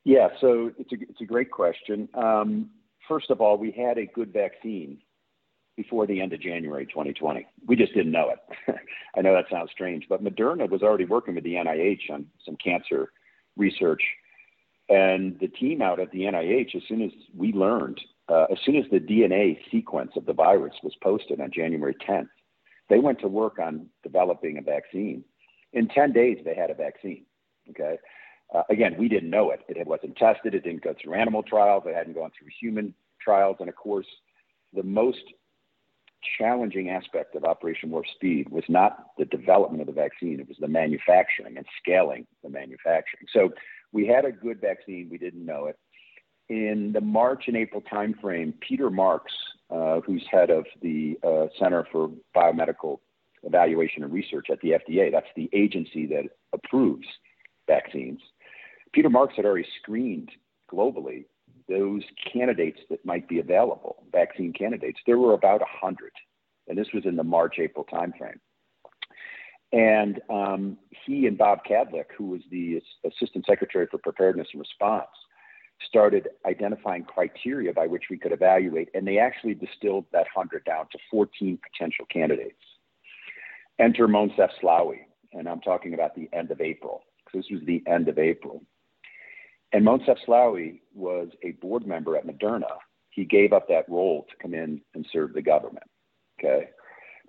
Yeah, 0.03 0.27
so 0.39 0.71
it's 0.77 0.91
a 0.91 0.95
it's 1.09 1.21
a 1.21 1.25
great 1.25 1.49
question. 1.49 2.07
Um, 2.13 2.69
first 3.07 3.31
of 3.31 3.41
all, 3.41 3.57
we 3.57 3.71
had 3.71 3.97
a 3.97 4.05
good 4.05 4.31
vaccine 4.31 4.99
before 5.75 6.07
the 6.07 6.21
end 6.21 6.33
of 6.33 6.41
January 6.41 6.85
2020. 6.85 7.45
We 7.67 7.75
just 7.75 7.93
didn't 7.93 8.11
know 8.11 8.29
it. 8.29 8.75
I 9.17 9.21
know 9.21 9.33
that 9.33 9.45
sounds 9.51 9.71
strange, 9.71 10.05
but 10.07 10.23
Moderna 10.23 10.69
was 10.69 10.81
already 10.81 11.05
working 11.05 11.35
with 11.35 11.43
the 11.43 11.55
NIH 11.55 12.09
on 12.11 12.27
some 12.45 12.55
cancer 12.57 13.11
research. 13.57 14.01
And 14.87 15.37
the 15.39 15.47
team 15.47 15.81
out 15.81 15.99
at 15.99 16.11
the 16.11 16.21
NIH, 16.21 16.75
as 16.75 16.83
soon 16.87 17.01
as 17.01 17.11
we 17.35 17.51
learned, 17.51 17.99
uh, 18.29 18.45
as 18.51 18.57
soon 18.65 18.75
as 18.75 18.85
the 18.91 18.99
DNA 18.99 19.57
sequence 19.71 20.11
of 20.15 20.25
the 20.25 20.33
virus 20.33 20.73
was 20.83 20.93
posted 21.01 21.41
on 21.41 21.51
January 21.51 21.95
10th, 22.07 22.29
they 22.89 22.99
went 22.99 23.19
to 23.19 23.27
work 23.27 23.57
on 23.59 23.87
developing 24.03 24.57
a 24.57 24.61
vaccine. 24.61 25.23
In 25.73 25.87
10 25.87 26.13
days, 26.13 26.37
they 26.45 26.55
had 26.55 26.69
a 26.69 26.75
vaccine. 26.75 27.25
Okay. 27.71 27.97
Uh, 28.53 28.61
again, 28.69 28.95
we 28.97 29.09
didn't 29.09 29.29
know 29.29 29.49
it. 29.51 29.61
It 29.67 29.87
wasn't 29.87 30.15
tested. 30.17 30.53
It 30.53 30.63
didn't 30.63 30.83
go 30.83 30.93
through 31.01 31.15
animal 31.15 31.41
trials. 31.41 31.83
It 31.87 31.95
hadn't 31.95 32.13
gone 32.13 32.31
through 32.37 32.49
human 32.59 32.93
trials. 33.19 33.57
And 33.59 33.69
of 33.69 33.75
course, 33.75 34.05
the 34.73 34.83
most 34.83 35.23
challenging 36.37 36.89
aspect 36.89 37.35
of 37.35 37.43
Operation 37.43 37.89
Warp 37.89 38.05
Speed 38.15 38.49
was 38.49 38.63
not 38.67 39.07
the 39.17 39.25
development 39.25 39.81
of 39.81 39.87
the 39.87 39.93
vaccine, 39.93 40.39
it 40.39 40.47
was 40.47 40.57
the 40.59 40.67
manufacturing 40.67 41.57
and 41.57 41.65
scaling 41.81 42.25
the 42.43 42.49
manufacturing. 42.49 43.25
So 43.33 43.49
we 43.91 44.07
had 44.07 44.25
a 44.25 44.31
good 44.31 44.61
vaccine, 44.61 45.07
we 45.09 45.17
didn't 45.17 45.45
know 45.45 45.67
it. 45.67 45.77
In 46.47 46.91
the 46.93 47.01
March 47.01 47.45
and 47.47 47.57
April 47.57 47.81
timeframe, 47.91 48.53
Peter 48.59 48.89
Marks, 48.89 49.33
uh, 49.69 50.01
who's 50.01 50.23
head 50.29 50.51
of 50.51 50.65
the 50.81 51.17
uh, 51.23 51.47
Center 51.59 51.87
for 51.91 52.11
Biomedical 52.35 52.99
Evaluation 53.43 54.03
and 54.03 54.13
Research 54.13 54.47
at 54.51 54.59
the 54.61 54.71
FDA, 54.71 55.11
that's 55.11 55.25
the 55.35 55.49
agency 55.53 56.05
that 56.07 56.25
approves 56.53 57.07
vaccines. 57.67 58.19
Peter 58.93 59.09
Marks 59.09 59.35
had 59.35 59.45
already 59.45 59.67
screened 59.81 60.29
globally 60.71 61.25
those 61.67 62.03
candidates 62.31 62.79
that 62.89 63.05
might 63.05 63.27
be 63.27 63.39
available, 63.39 64.03
vaccine 64.11 64.53
candidates, 64.53 64.99
there 65.05 65.17
were 65.17 65.33
about 65.33 65.61
100. 65.61 66.11
And 66.67 66.77
this 66.77 66.87
was 66.93 67.05
in 67.05 67.15
the 67.15 67.23
March, 67.23 67.55
April 67.59 67.85
timeframe. 67.91 68.39
And 69.71 70.21
um, 70.29 70.77
he 71.05 71.27
and 71.27 71.37
Bob 71.37 71.59
Kadlec, 71.69 72.05
who 72.17 72.27
was 72.27 72.41
the 72.49 72.81
Assistant 73.05 73.45
Secretary 73.47 73.87
for 73.89 73.97
Preparedness 73.97 74.47
and 74.53 74.61
Response, 74.61 75.07
started 75.87 76.29
identifying 76.45 77.03
criteria 77.03 77.73
by 77.73 77.87
which 77.87 78.03
we 78.09 78.17
could 78.17 78.31
evaluate. 78.31 78.89
And 78.93 79.05
they 79.07 79.17
actually 79.17 79.55
distilled 79.55 80.05
that 80.13 80.27
100 80.33 80.63
down 80.65 80.85
to 80.91 80.97
14 81.11 81.59
potential 81.71 82.05
candidates. 82.11 82.61
Enter 83.79 84.07
Moncef 84.07 84.49
Slaoui, 84.63 84.99
And 85.33 85.49
I'm 85.49 85.59
talking 85.59 85.93
about 85.93 86.15
the 86.15 86.29
end 86.31 86.51
of 86.51 86.61
April, 86.61 87.01
because 87.25 87.45
this 87.45 87.59
was 87.59 87.65
the 87.65 87.83
end 87.87 88.07
of 88.07 88.17
April. 88.17 88.63
And 89.73 89.85
Moncef 89.85 90.17
Slaoui 90.27 90.79
was 90.93 91.29
a 91.43 91.51
board 91.51 91.85
member 91.85 92.15
at 92.15 92.25
Moderna. 92.25 92.77
He 93.09 93.25
gave 93.25 93.53
up 93.53 93.67
that 93.67 93.89
role 93.89 94.25
to 94.29 94.35
come 94.41 94.53
in 94.53 94.81
and 94.93 95.05
serve 95.11 95.33
the 95.33 95.41
government. 95.41 95.85
Okay. 96.39 96.69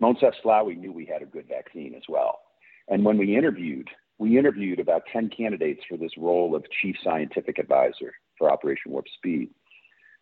Moncef 0.03 0.33
Slaoui 0.45 0.77
knew 0.77 0.93
we 0.93 1.07
had 1.07 1.23
a 1.23 1.27
good 1.27 1.49
vaccine 1.49 1.95
as 1.95 2.03
well. 2.09 2.41
And 2.89 3.05
when 3.05 3.19
we 3.19 3.37
interviewed, 3.37 3.89
we 4.19 4.39
interviewed 4.39 4.81
about 4.81 5.03
10 5.13 5.31
candidates 5.37 5.83
for 5.89 5.97
this 5.97 6.17
role 6.17 6.55
of 6.55 6.65
chief 6.81 6.97
scientific 7.03 7.59
advisor 7.59 8.13
for 8.39 8.51
Operation 8.51 8.93
Warp 8.93 9.07
Speed. 9.17 9.51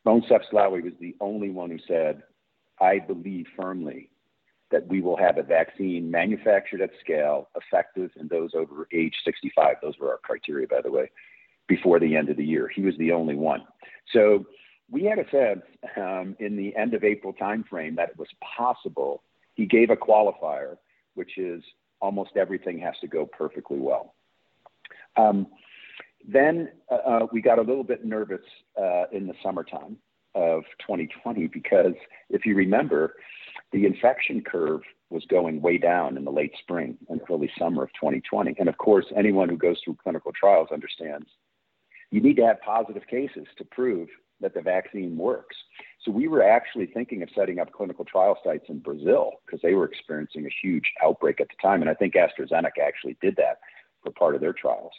Moncef 0.07 0.41
Slaoui 0.53 0.83
was 0.83 0.93
the 1.01 1.17
only 1.21 1.51
one 1.51 1.71
who 1.71 1.79
said, 1.89 2.23
I 2.81 2.99
believe 2.99 3.47
firmly 3.57 4.11
that 4.71 4.87
we 4.89 5.01
will 5.01 5.17
have 5.17 5.39
a 5.39 5.43
vaccine 5.43 6.11
manufactured 6.11 6.81
at 6.81 6.91
scale, 7.01 7.49
effective 7.55 8.11
in 8.17 8.29
those 8.29 8.51
over 8.55 8.89
age 8.93 9.15
65. 9.25 9.77
Those 9.81 9.95
were 10.01 10.11
our 10.11 10.19
criteria, 10.19 10.67
by 10.67 10.81
the 10.83 10.91
way, 10.91 11.11
before 11.69 11.99
the 11.99 12.17
end 12.17 12.29
of 12.29 12.37
the 12.37 12.45
year. 12.45 12.69
He 12.69 12.83
was 12.83 12.95
the 12.99 13.13
only 13.13 13.35
one. 13.35 13.63
So 14.13 14.47
we 14.91 15.05
had 15.05 15.19
a 15.19 15.29
sense 15.31 15.65
um, 15.97 16.37
in 16.39 16.57
the 16.57 16.75
end 16.77 16.95
of 16.95 17.05
April 17.05 17.33
timeframe 17.33 17.97
that 17.97 18.11
it 18.11 18.19
was 18.19 18.29
possible. 18.57 19.23
He 19.55 19.67
gave 19.67 19.91
a 19.91 19.97
qualifier, 19.97 20.77
which 21.15 21.39
is 21.39 21.63
almost 22.01 22.37
everything 22.37 22.79
has 22.81 22.95
to 23.01 23.07
go 23.07 23.27
perfectly 23.27 23.79
well. 23.79 24.15
Um, 25.17 25.47
then 26.27 26.71
uh, 26.91 26.95
uh 26.95 27.27
we 27.33 27.43
got 27.43 27.59
a 27.59 27.63
little 27.63 27.85
bit 27.85 28.05
nervous 28.05 28.41
uh, 28.81 29.05
in 29.13 29.27
the 29.27 29.35
summertime 29.43 29.97
of 30.35 30.63
2020 30.81 31.47
because 31.49 31.95
if 32.31 32.45
you 32.45 32.55
remember, 32.55 33.15
the 33.73 33.87
infection 33.87 34.41
curve 34.41 34.81
was 35.11 35.25
going 35.27 35.61
way 35.61 35.79
down 35.79 36.17
in 36.17 36.25
the 36.25 36.31
late 36.31 36.53
spring 36.59 36.97
and 37.09 37.21
early 37.31 37.51
summer 37.59 37.85
of 37.85 37.91
2020. 37.95 38.55
And 38.59 38.69
of 38.69 38.77
course, 38.79 39.07
anyone 39.17 39.49
who 39.49 39.57
goes 39.57 39.77
through 39.85 39.99
clinical 40.03 40.33
trials 40.33 40.69
understands 40.73 41.27
you 42.15 42.21
need 42.21 42.37
to 42.37 42.47
have 42.47 42.61
positive 42.61 43.03
cases 43.11 43.49
to 43.59 43.65
prove 43.65 44.07
that 44.41 44.55
the 44.55 44.63
vaccine 44.63 45.17
works. 45.17 45.57
So 46.05 46.13
we 46.13 46.29
were 46.29 46.45
actually 46.45 46.87
thinking 46.87 47.25
of 47.25 47.29
setting 47.35 47.59
up 47.59 47.73
clinical 47.73 48.05
trial 48.05 48.39
sites 48.45 48.67
in 48.69 48.79
Brazil 48.79 49.33
because 49.45 49.61
they 49.63 49.75
were 49.75 49.85
experiencing 49.85 50.47
a 50.47 50.55
huge 50.63 50.85
outbreak 51.03 51.41
at 51.41 51.49
the 51.49 51.57
time. 51.61 51.81
And 51.81 51.91
I 51.91 51.95
think 51.95 52.15
AstraZeneca 52.15 52.87
actually 52.87 53.17
did 53.21 53.35
that 53.35 53.59
for 54.05 54.13
part 54.13 54.37
of 54.37 54.41
their 54.41 54.53
trials. 54.53 54.93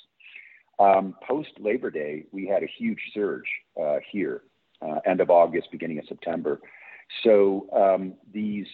Um, 0.77 1.15
Post 1.25 1.51
Labor 1.57 1.89
Day, 1.89 2.25
we 2.33 2.47
had 2.47 2.63
a 2.63 2.67
huge 2.77 2.99
surge 3.13 3.47
uh, 3.81 3.99
here, 4.11 4.41
uh, 4.81 4.99
end 5.05 5.21
of 5.21 5.29
August, 5.29 5.71
beginning 5.71 5.99
of 5.99 6.05
September. 6.09 6.59
So 7.23 7.69
um, 7.71 8.15
these 8.33 8.65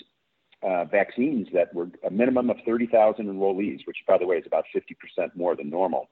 uh, 0.64 0.86
vaccines 0.86 1.48
that 1.54 1.72
were 1.76 1.92
a 2.08 2.10
minimum 2.10 2.50
of 2.50 2.58
30,000 2.66 3.24
enrollees, 3.24 3.86
which, 3.86 3.98
by 4.08 4.18
the 4.18 4.26
way, 4.26 4.38
is 4.38 4.48
about 4.48 4.66
50% 4.76 5.36
more 5.36 5.56
than 5.56 5.70
normal, 5.70 6.10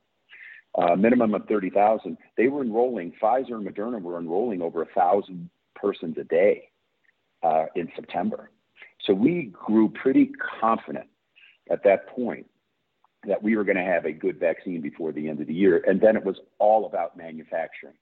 uh, 0.78 0.96
minimum 0.96 1.34
of 1.34 1.46
30,000. 1.48 2.18
They 2.38 2.48
were 2.48 2.62
enrolling, 2.62 3.14
Pfizer 3.22 3.54
and 3.54 3.68
Moderna 3.68 4.02
were 4.02 4.20
enrolling 4.20 4.62
over 4.62 4.82
a 4.82 4.88
1,000 4.94 5.50
persons 5.76 6.18
a 6.20 6.24
day 6.24 6.70
uh, 7.44 7.66
in 7.76 7.90
September. 7.96 8.52
So 9.06 9.14
we 9.14 9.52
grew 9.54 9.90
pretty 9.90 10.32
confident 10.60 11.08
at 11.72 11.84
that 11.84 12.08
point 12.08 12.46
that 13.28 13.42
we 13.42 13.56
were 13.56 13.64
going 13.64 13.78
to 13.78 13.84
have 13.84 14.06
a 14.06 14.12
good 14.12 14.40
vaccine 14.40 14.82
before 14.82 15.12
the 15.12 15.28
end 15.28 15.42
of 15.42 15.48
the 15.48 15.54
year. 15.54 15.84
And 15.88 16.00
then 16.00 16.16
it 16.16 16.24
was 16.24 16.38
all 16.58 16.86
about 16.86 17.18
manufacturing 17.18 17.96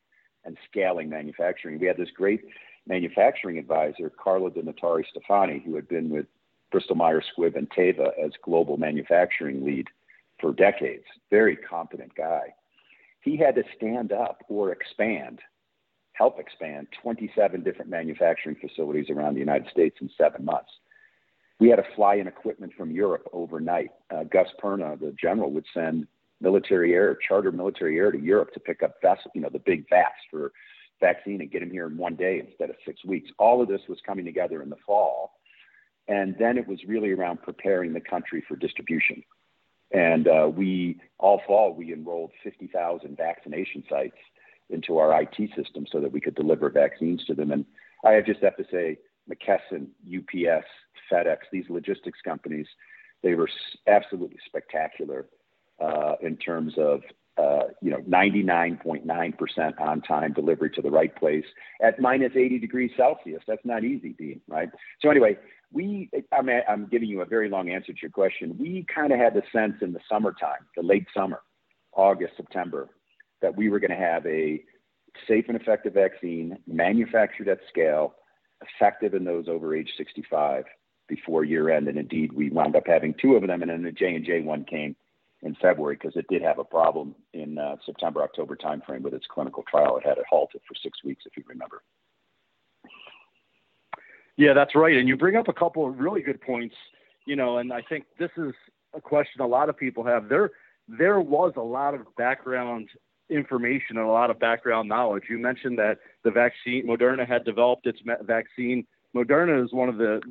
and 0.45 0.57
scaling 0.69 1.09
manufacturing. 1.09 1.79
We 1.79 1.88
had 1.88 1.97
this 1.97 2.12
great 2.15 2.41
manufacturing 2.88 3.57
advisor, 3.57 4.12
Carlo 4.21 4.50
De 4.50 4.62
Notaristefani, 4.62 5.63
who 5.63 5.75
had 5.75 5.88
been 5.88 6.09
with 6.09 6.25
Bristol 6.71 6.95
Myers 6.95 7.25
Squibb 7.36 7.55
and 7.55 7.69
Teva 7.69 8.09
as 8.24 8.31
global 8.43 8.77
manufacturing 8.77 9.65
lead 9.65 9.88
for 10.39 10.53
decades. 10.53 11.05
Very 11.29 11.55
competent 11.55 12.13
guy. 12.15 12.53
He 13.27 13.36
had 13.36 13.55
to 13.55 13.63
stand 13.75 14.13
up 14.13 14.41
or 14.48 14.72
expand, 14.72 15.39
help 16.13 16.39
expand 16.39 16.88
27 17.01 17.62
different 17.62 17.91
manufacturing 17.91 18.55
facilities 18.55 19.10
around 19.10 19.34
the 19.34 19.41
United 19.41 19.69
States 19.69 19.98
in 20.00 20.10
seven 20.17 20.46
months. 20.46 20.72
We 21.60 21.67
had 21.67 21.75
to 21.75 21.84
fly 21.93 22.15
in 22.15 22.27
equipment 22.27 22.72
from 22.77 22.89
Europe 22.89 23.27
overnight. 23.34 23.89
Uh, 24.10 24.24
Gus 24.24 24.48
Perna, 24.63 24.98
the 24.98 25.13
general, 25.22 25.51
would 25.51 25.65
send 25.74 26.07
military 26.39 26.93
air, 26.93 27.17
charter 27.27 27.51
military 27.51 27.98
air 27.98 28.13
to 28.13 28.17
Europe 28.17 28.53
to 28.53 28.62
pick 28.62 28.81
up 28.81 28.93
vessels, 29.01 29.34
you 29.36 29.41
know, 29.41 29.50
the 29.51 29.60
big 29.60 29.89
vats 29.89 30.15
for 30.31 30.53
vaccine 31.01 31.41
and 31.41 31.51
get 31.51 31.60
them 31.60 31.69
here 31.69 31.88
in 31.88 31.98
one 31.98 32.15
day 32.15 32.39
instead 32.39 32.69
of 32.69 32.77
six 32.86 33.03
weeks. 33.03 33.29
All 33.39 33.62
of 33.62 33.67
this 33.67 33.81
was 33.89 33.98
coming 34.05 34.24
together 34.24 34.62
in 34.62 34.69
the 34.69 34.77
fall. 34.86 35.34
And 36.07 36.34
then 36.39 36.57
it 36.57 36.65
was 36.65 36.79
really 36.88 37.12
around 37.12 37.43
preparing 37.43 37.91
the 37.91 38.00
country 38.00 38.41
for 38.48 38.55
distribution. 38.55 39.22
And 39.91 40.27
uh, 40.27 40.50
we, 40.53 41.00
all 41.17 41.41
fall, 41.48 41.74
we 41.74 41.94
enrolled 41.94 42.32
50,000 42.44 43.15
vaccination 43.15 43.84
sites 43.89 44.17
into 44.70 44.98
our 44.98 45.22
IT 45.22 45.38
system 45.56 45.86
so 45.89 46.01
that 46.01 46.12
we 46.12 46.20
could 46.20 46.36
deliver 46.36 46.70
vaccines 46.70 47.24
to 47.25 47.34
them. 47.34 47.51
And 47.51 47.65
I 48.03 48.20
just 48.22 48.41
have 48.41 48.58
to 48.58 48.65
say, 48.70 48.98
McKesson, 49.29 49.88
UPS, 50.06 50.67
FedEx, 51.12 51.38
these 51.51 51.65
logistics 51.70 52.20
companies, 52.24 52.67
they 53.24 53.34
were 53.36 53.50
absolutely 53.88 54.38
spectacular 54.46 55.27
uh, 55.82 56.15
in 56.22 56.38
terms 56.38 56.74
of 56.77 57.01
Uh, 57.38 57.67
you 57.84 57.91
know 57.91 58.00
99.9% 58.10 59.79
on 59.79 60.01
time 60.01 60.34
delivery 60.34 60.72
to 60.72 60.82
the 60.82 60.89
right 60.89 61.15
place 61.15 61.46
at 61.84 62.00
minus 62.00 62.32
80 62.36 62.58
degrees 62.58 62.89
Celsius. 62.98 63.44
That's 63.48 63.63
not 63.63 63.84
easy, 63.84 64.15
Dean, 64.17 64.41
right? 64.48 64.70
So 65.01 65.12
anyway, 65.12 65.38
we 65.72 66.10
I 66.32 66.41
mean, 66.41 66.62
I'm 66.67 66.88
giving 66.88 67.10
you 67.10 67.22
a 67.22 67.25
very 67.25 67.50
long 67.50 67.70
answer 67.70 67.94
to 67.94 68.00
your 68.01 68.12
question. 68.12 68.56
We 68.58 68.86
kind 68.94 69.13
of 69.13 69.20
had 69.20 69.34
the 69.34 69.44
sense 69.51 69.75
in 69.82 69.94
the 69.94 70.00
summertime, 70.10 70.65
the 70.75 70.82
late 70.82 71.06
summer, 71.15 71.41
August, 71.94 72.34
September, 72.38 72.89
that 73.41 73.56
we 73.56 73.70
were 73.70 73.79
going 73.79 73.91
to 73.91 73.98
have 73.98 74.25
a 74.25 74.63
safe 75.27 75.46
and 75.48 75.60
effective 75.60 75.94
vaccine 75.94 76.58
manufactured 76.67 77.48
at 77.48 77.60
scale, 77.70 78.15
effective 78.62 79.13
in 79.13 79.24
those 79.24 79.48
over 79.48 79.75
age 79.75 79.91
65 79.98 80.63
before 81.08 81.44
year 81.44 81.70
end. 81.70 81.88
And 81.88 81.98
indeed, 81.98 82.34
we 82.34 82.50
wound 82.50 82.75
up 82.75 82.88
having 82.88 83.13
two 83.22 83.36
of 83.36 83.46
them, 83.46 83.62
and 83.62 83.72
then 83.72 83.84
the 83.84 83.91
J 83.91 84.15
and 84.15 84.25
J 84.25 84.41
one 84.41 84.63
came 84.63 84.96
in 85.44 85.56
February 85.62 85.96
because 85.96 86.15
it 86.15 86.25
did 86.29 86.41
have 86.41 86.60
a 86.60 86.63
problem 86.63 87.15
in 87.34 87.58
uh, 87.58 87.75
September 87.86 88.24
October 88.24 88.56
timeframe 88.56 89.01
with 89.01 89.13
its 89.13 89.25
clinical 89.29 89.63
trial. 89.70 89.98
It 89.98 90.06
had 90.06 90.17
it 90.17 90.25
halted 90.29 90.62
for 90.67 90.74
six 90.82 91.03
weeks, 91.03 91.24
if 91.25 91.38
you 91.38 91.44
remember. 91.48 91.84
Yeah, 94.36 94.53
that's 94.53 94.75
right. 94.75 94.96
And 94.96 95.08
you 95.08 95.17
bring 95.17 95.36
up 95.36 95.48
a 95.48 95.53
couple 95.53 95.88
of 95.88 96.00
really 96.00 96.22
good 96.22 96.41
points. 96.41 96.75
You 97.25 97.36
know, 97.36 97.58
and 97.58 97.74
I 97.74 97.82
think 97.82 98.06
this 98.17 98.32
is 98.38 98.53
a 98.96 99.01
question 99.01 99.41
a 99.41 99.48
lot 99.48 99.70
of 99.70 99.77
people 99.77 100.03
have. 100.06 100.29
There, 100.29 100.51
there 100.88 101.20
was 101.20 101.53
a 101.58 101.62
lot 101.62 101.94
of 101.94 102.01
background 102.15 102.89
information 103.29 103.98
and 103.98 104.06
a 104.06 104.12
lot 104.12 104.29
of 104.29 104.39
background 104.39 104.88
knowledge. 104.88 105.24
You 105.29 105.38
mentioned 105.38 105.77
that 105.79 106.00
the 106.24 106.32
vaccine, 106.32 106.88
Moderna 106.88 107.27
had 107.27 107.44
developed 107.44 107.86
its 107.86 108.00
vaccine. 108.22 108.86
Moderna 109.15 109.63
is 109.63 109.74
one 109.74 109.89
of 109.89 109.98
the, 109.98 110.22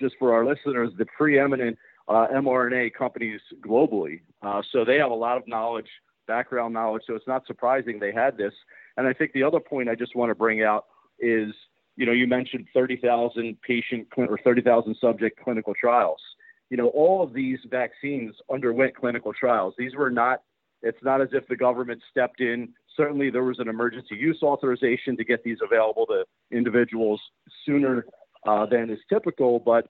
just 0.00 0.14
for 0.18 0.32
our 0.32 0.44
listeners, 0.44 0.90
the 0.96 1.06
preeminent 1.16 1.76
uh, 2.08 2.26
mRNA 2.32 2.94
companies 2.94 3.40
globally. 3.60 4.20
Uh, 4.42 4.62
so 4.72 4.84
they 4.84 4.96
have 4.96 5.10
a 5.10 5.14
lot 5.14 5.36
of 5.36 5.46
knowledge, 5.48 5.88
background 6.26 6.72
knowledge. 6.72 7.02
So 7.06 7.14
it's 7.14 7.26
not 7.26 7.46
surprising 7.46 7.98
they 7.98 8.12
had 8.12 8.36
this. 8.36 8.52
And 8.96 9.06
I 9.06 9.12
think 9.12 9.32
the 9.32 9.42
other 9.42 9.60
point 9.60 9.88
I 9.88 9.94
just 9.94 10.14
want 10.16 10.30
to 10.30 10.34
bring 10.34 10.62
out 10.62 10.86
is, 11.18 11.52
you 11.96 12.06
know, 12.06 12.12
you 12.12 12.26
mentioned 12.26 12.66
30,000 12.72 13.60
patient 13.62 14.06
or 14.16 14.38
30,000 14.42 14.96
subject 15.00 15.40
clinical 15.42 15.74
trials. 15.78 16.20
You 16.70 16.76
know, 16.76 16.88
all 16.88 17.22
of 17.22 17.32
these 17.32 17.58
vaccines 17.70 18.34
underwent 18.52 18.96
clinical 18.96 19.32
trials. 19.32 19.74
These 19.78 19.94
were 19.94 20.10
not, 20.10 20.42
it's 20.82 21.02
not 21.02 21.20
as 21.20 21.28
if 21.32 21.46
the 21.48 21.56
government 21.56 22.02
stepped 22.10 22.40
in. 22.40 22.70
Certainly 22.96 23.30
there 23.30 23.44
was 23.44 23.58
an 23.58 23.68
emergency 23.68 24.16
use 24.16 24.42
authorization 24.42 25.16
to 25.16 25.24
get 25.24 25.44
these 25.44 25.58
available 25.62 26.06
to 26.06 26.24
individuals 26.50 27.20
sooner 27.64 28.06
uh, 28.46 28.66
than 28.66 28.90
is 28.90 28.98
typical, 29.08 29.58
but 29.58 29.88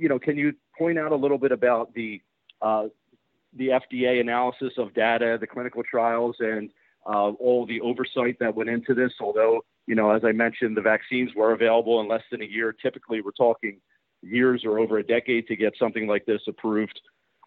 you 0.00 0.08
know, 0.08 0.18
can 0.18 0.36
you 0.36 0.54
point 0.76 0.98
out 0.98 1.12
a 1.12 1.16
little 1.16 1.38
bit 1.38 1.52
about 1.52 1.92
the 1.94 2.22
uh, 2.62 2.86
the 3.56 3.68
FDA 3.68 4.20
analysis 4.20 4.72
of 4.78 4.94
data, 4.94 5.36
the 5.38 5.46
clinical 5.46 5.82
trials, 5.82 6.36
and 6.40 6.70
uh, 7.06 7.30
all 7.32 7.66
the 7.66 7.80
oversight 7.82 8.38
that 8.40 8.54
went 8.54 8.70
into 8.70 8.94
this? 8.94 9.12
Although, 9.20 9.64
you 9.86 9.94
know, 9.94 10.10
as 10.10 10.22
I 10.24 10.32
mentioned, 10.32 10.76
the 10.76 10.82
vaccines 10.82 11.32
were 11.36 11.52
available 11.52 12.00
in 12.00 12.08
less 12.08 12.22
than 12.30 12.40
a 12.42 12.46
year. 12.46 12.72
Typically, 12.72 13.20
we're 13.20 13.32
talking 13.32 13.78
years 14.22 14.62
or 14.64 14.78
over 14.78 14.98
a 14.98 15.02
decade 15.02 15.46
to 15.48 15.56
get 15.56 15.74
something 15.78 16.06
like 16.06 16.24
this 16.24 16.40
approved. 16.48 16.98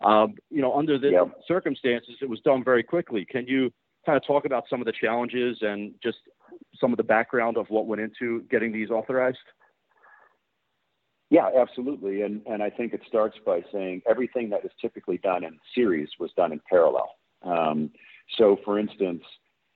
Um, 0.04 0.36
you 0.52 0.62
know, 0.62 0.78
under 0.78 1.00
the 1.00 1.12
yep. 1.12 1.32
circumstances, 1.48 2.16
it 2.22 2.30
was 2.30 2.40
done 2.42 2.64
very 2.64 2.84
quickly. 2.84 3.26
Can 3.26 3.48
you 3.48 3.72
kind 4.06 4.18
of 4.18 4.26
talk 4.26 4.46
about 4.46 4.66
some 4.70 4.82
of 4.82 4.86
the 4.86 4.92
challenges 4.92 5.58
and 5.62 5.94
just 6.04 6.18
some 6.80 6.92
of 6.92 6.98
the 6.98 7.04
background 7.04 7.58
of 7.58 7.70
what 7.70 7.88
went 7.88 8.02
into 8.02 8.44
getting 8.52 8.72
these 8.72 8.90
authorized? 8.90 9.38
Yeah, 11.34 11.50
absolutely. 11.60 12.22
And, 12.22 12.44
and 12.46 12.62
I 12.62 12.70
think 12.70 12.94
it 12.94 13.02
starts 13.08 13.36
by 13.44 13.62
saying 13.74 14.04
everything 14.08 14.52
that 14.52 14.64
is 14.64 14.70
typically 14.80 15.18
done 15.18 15.44
in 15.44 15.58
series 15.74 16.08
was 16.20 16.30
done 16.38 16.52
in 16.52 16.62
parallel. 16.70 17.16
Um, 17.42 17.90
so, 18.38 18.58
for 18.64 18.78
instance, 18.78 19.24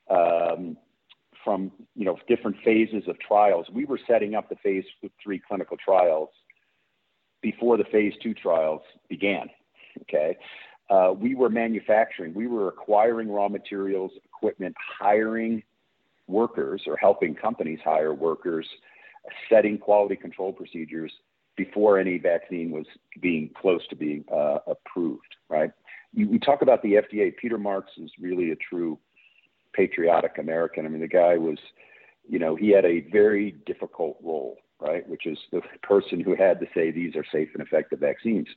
um, 0.08 0.78
from 1.44 1.72
you 1.96 2.06
know 2.06 2.20
different 2.28 2.58
phases 2.64 3.08
of 3.08 3.18
trials, 3.20 3.66
we 3.74 3.86
were 3.86 4.00
setting 4.08 4.36
up 4.36 4.50
the 4.50 4.56
phase 4.58 4.84
three 5.24 5.42
clinical 5.48 5.78
trials 5.84 6.30
before 7.42 7.76
the 7.76 7.86
phase 7.86 8.14
two 8.22 8.36
trials 8.36 8.82
began. 9.10 9.50
Okay, 10.04 10.38
uh, 10.92 11.12
we 11.18 11.34
were 11.34 11.50
manufacturing, 11.50 12.36
we 12.36 12.46
were 12.46 12.68
acquiring 12.68 13.30
raw 13.30 13.50
materials, 13.50 14.12
equipment, 14.24 14.76
hiring 15.00 15.64
workers, 16.28 16.84
or 16.86 16.98
helping 16.98 17.34
companies 17.34 17.80
hire 17.84 18.14
workers, 18.14 18.68
setting 19.50 19.80
quality 19.80 20.16
control 20.16 20.54
procedures 20.54 21.12
before 21.58 22.00
any 22.00 22.18
vaccine 22.20 22.72
was 22.72 22.86
being 23.20 23.50
close 23.60 23.86
to 23.90 23.96
being 23.96 24.24
uh, 24.32 24.60
approved, 24.68 25.36
right? 25.50 25.72
You, 26.14 26.30
we 26.30 26.40
talk 26.40 26.62
about 26.62 26.82
the 26.84 26.94
FDA. 26.94 27.36
Peter 27.36 27.58
Marks 27.58 27.92
is 27.98 28.12
really 28.20 28.52
a 28.52 28.56
true 28.56 28.98
patriotic 29.74 30.38
American. 30.38 30.86
I 30.86 30.90
mean, 30.90 31.02
the 31.02 31.08
guy 31.08 31.38
was, 31.38 31.58
you 32.30 32.40
know, 32.40 32.56
he 32.56 32.70
had 32.70 32.86
a 32.86 33.02
very 33.12 33.52
difficult 33.66 34.18
role, 34.24 34.58
right? 34.80 35.08
Which 35.10 35.26
is 35.26 35.38
the 35.52 35.62
person 35.84 36.22
who 36.22 36.36
had 36.36 36.60
to 36.60 36.68
say 36.74 36.92
these 36.92 37.16
are 37.16 37.26
safe 37.32 37.50
and 37.54 37.62
effective 37.62 38.00
vaccines. 38.00 38.48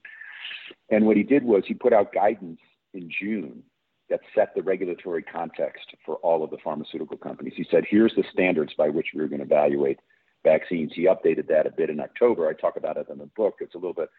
And 0.91 1.07
what 1.07 1.17
he 1.17 1.23
did 1.23 1.43
was 1.43 1.65
he 1.67 1.75
put 1.75 1.93
out 1.93 2.13
guidance 2.13 2.61
in 2.95 3.11
June 3.21 3.63
that 4.11 4.21
set 4.35 4.55
the 4.55 4.63
regulatory 4.63 5.23
context 5.23 5.95
for 6.05 6.17
all 6.17 6.43
of 6.43 6.51
the 6.51 6.59
pharmaceutical 6.63 7.17
companies. 7.17 7.55
He 7.57 7.67
said, 7.71 7.85
here's 7.89 8.15
the 8.17 8.25
standards 8.33 8.73
by 8.77 8.89
which 8.89 9.09
we're 9.15 9.29
going 9.29 9.39
to 9.39 9.45
evaluate 9.45 10.01
vaccines. 10.45 10.93
He 10.95 11.07
updated 11.07 11.49
that 11.49 11.67
a 11.67 11.71
bit 11.71 11.91
in 11.91 12.01
October. 12.01 12.49
I 12.49 12.55
talk 12.55 12.77
about 12.77 12.97
it 12.97 13.07
in 13.11 13.19
the 13.19 13.27
book. 13.37 13.57
It's 13.61 13.75
a 13.75 13.79
little 13.79 13.95
bit 13.95 14.11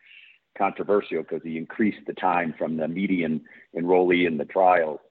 controversial 0.58 1.22
because 1.24 1.42
he 1.44 1.58
increased 1.58 2.06
the 2.08 2.14
time 2.14 2.54
from 2.58 2.78
the 2.78 2.88
median 2.88 3.42
enrollee 3.76 4.28
in 4.28 4.38
the 4.38 4.46
trial, 4.46 5.02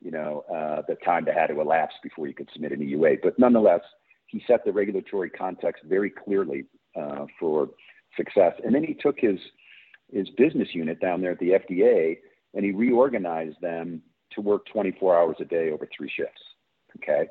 you 0.00 0.10
know, 0.10 0.44
uh, 0.54 0.82
the 0.86 0.96
time 1.04 1.24
that 1.24 1.34
had 1.34 1.48
to 1.48 1.60
elapse 1.60 1.94
before 2.02 2.26
you 2.26 2.34
could 2.34 2.48
submit 2.52 2.72
an 2.72 2.80
EUA. 2.80 3.18
But 3.22 3.38
nonetheless, 3.38 3.80
he 4.26 4.42
set 4.46 4.64
the 4.64 4.72
regulatory 4.72 5.30
context 5.30 5.84
very 5.84 6.10
clearly 6.10 6.64
uh, 6.96 7.26
for 7.38 7.68
success. 8.16 8.52
And 8.64 8.74
then 8.74 8.84
he 8.84 8.94
took 8.94 9.18
his 9.18 9.38
his 10.12 10.28
business 10.36 10.68
unit 10.74 11.00
down 11.00 11.22
there 11.22 11.32
at 11.32 11.38
the 11.38 11.52
FDA 11.52 12.18
and 12.52 12.64
he 12.64 12.72
reorganized 12.72 13.60
them 13.60 14.02
to 14.32 14.40
work 14.40 14.66
24 14.66 15.18
hours 15.18 15.36
a 15.40 15.44
day 15.44 15.70
over 15.70 15.88
three 15.96 16.10
shifts. 16.14 16.40
Okay, 16.96 17.28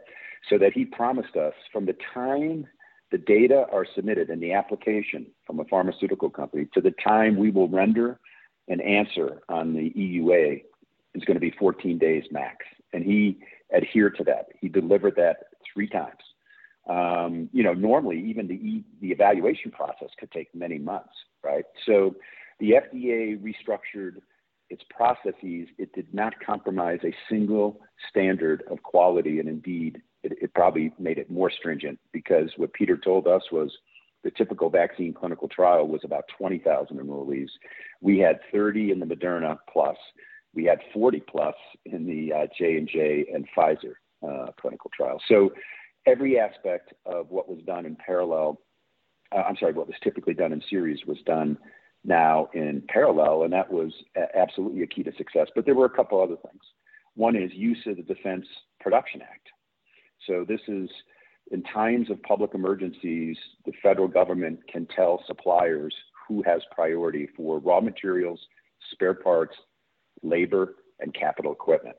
so 0.50 0.58
that 0.58 0.74
he 0.74 0.84
promised 0.84 1.38
us 1.38 1.54
from 1.72 1.86
the 1.86 1.96
time 2.14 2.68
the 3.14 3.20
data 3.20 3.68
are 3.72 3.86
submitted 3.94 4.32
in 4.32 4.40
the 4.40 4.54
application 4.54 5.28
from 5.46 5.60
a 5.60 5.66
pharmaceutical 5.66 6.32
company 6.32 6.68
to 6.74 6.82
the 6.82 6.90
time 7.08 7.38
we 7.38 7.52
will 7.52 7.70
render 7.70 8.20
an 8.70 8.82
answer 8.82 9.40
on 9.50 9.76
the 9.76 9.92
EUA 9.92 10.64
is 11.14 11.24
going 11.24 11.36
to 11.36 11.40
be 11.40 11.54
14 11.60 12.00
days 12.00 12.24
max. 12.32 12.66
And 12.92 13.04
he 13.06 13.38
adhered 13.72 14.18
to 14.18 14.24
that. 14.24 14.48
He 14.60 14.68
delivered 14.68 15.16
that 15.18 15.44
three 15.72 15.88
times. 15.88 16.24
Um, 16.90 17.50
you 17.54 17.62
know, 17.64 17.74
normally 17.74 18.20
even 18.20 18.48
the, 18.48 18.84
the 19.00 19.12
evaluation 19.12 19.70
process 19.70 20.10
could 20.20 20.32
take 20.32 20.48
many 20.56 20.80
months, 20.80 21.14
right? 21.44 21.66
So 21.86 22.16
the 22.60 22.72
FDA 22.72 23.40
restructured 23.40 24.22
its 24.72 24.82
processes. 24.90 25.68
It 25.78 25.94
did 25.94 26.12
not 26.16 26.34
compromise 26.44 27.02
a 27.04 27.14
single 27.30 27.80
standard 28.10 28.64
of 28.72 28.82
quality, 28.82 29.38
and 29.38 29.48
indeed, 29.48 30.02
it, 30.24 30.38
it 30.42 30.54
probably 30.54 30.92
made 31.00 31.18
it 31.18 31.30
more 31.30 31.52
stringent 31.52 32.00
because 32.12 32.50
what 32.58 32.74
Peter 32.74 32.98
told 32.98 33.28
us 33.28 33.44
was 33.52 33.72
the 34.24 34.32
typical 34.32 34.70
vaccine 34.70 35.14
clinical 35.14 35.48
trial 35.48 35.88
was 35.88 36.02
about 36.04 36.26
20,000 36.38 36.98
enrollees. 36.98 37.50
We 38.02 38.20
had 38.20 38.40
30 38.52 38.92
in 38.92 39.00
the 39.00 39.06
Moderna 39.06 39.58
plus, 39.72 39.98
We 40.54 40.64
had 40.66 40.80
40 40.94 41.22
plus 41.30 41.56
in 41.86 42.06
the 42.06 42.34
uh, 42.34 42.48
J 42.58 42.78
and 42.78 42.88
J 42.88 43.26
and 43.34 43.46
Pfizer 43.56 43.96
uh, 44.28 44.52
clinical 44.60 44.90
trials. 44.96 45.22
So 45.28 45.52
every 46.06 46.40
aspect 46.40 46.94
of 47.06 47.30
what 47.30 47.50
was 47.50 47.60
done 47.66 47.86
in 47.86 47.96
parallel, 47.96 48.62
uh, 49.36 49.42
I'm 49.42 49.58
sorry, 49.58 49.74
what 49.74 49.88
was 49.88 49.98
typically 50.04 50.34
done 50.34 50.54
in 50.54 50.62
series 50.70 51.00
was 51.06 51.18
done 51.26 51.58
now 52.06 52.50
in 52.54 52.84
parallel, 52.90 53.44
and 53.44 53.54
that 53.54 53.72
was 53.72 53.94
absolutely 54.36 54.84
a 54.84 54.88
key 54.88 55.04
to 55.04 55.12
success. 55.18 55.48
But 55.56 55.66
there 55.66 55.76
were 55.76 55.86
a 55.86 55.90
couple 55.90 56.22
other 56.22 56.36
things. 56.36 56.62
One 57.16 57.36
is 57.36 57.52
use 57.54 57.80
of 57.86 57.98
the 57.98 58.04
Defense 58.04 58.46
Production 58.80 59.22
Act. 59.22 59.50
So 60.28 60.46
this 60.48 60.62
is 60.68 60.90
in 61.52 61.64
times 61.64 62.10
of 62.10 62.22
public 62.24 62.54
emergencies, 62.54 63.38
the 63.66 63.74
federal 63.82 64.08
government 64.08 64.60
can 64.72 64.88
tell 64.88 65.24
suppliers 65.28 65.94
who 66.28 66.42
has 66.44 66.62
priority 66.72 67.28
for 67.36 67.60
raw 67.60 67.82
materials, 67.82 68.40
spare 68.92 69.14
parts, 69.14 69.56
labor, 70.22 70.76
and 71.00 71.14
capital 71.14 71.52
equipment. 71.52 71.98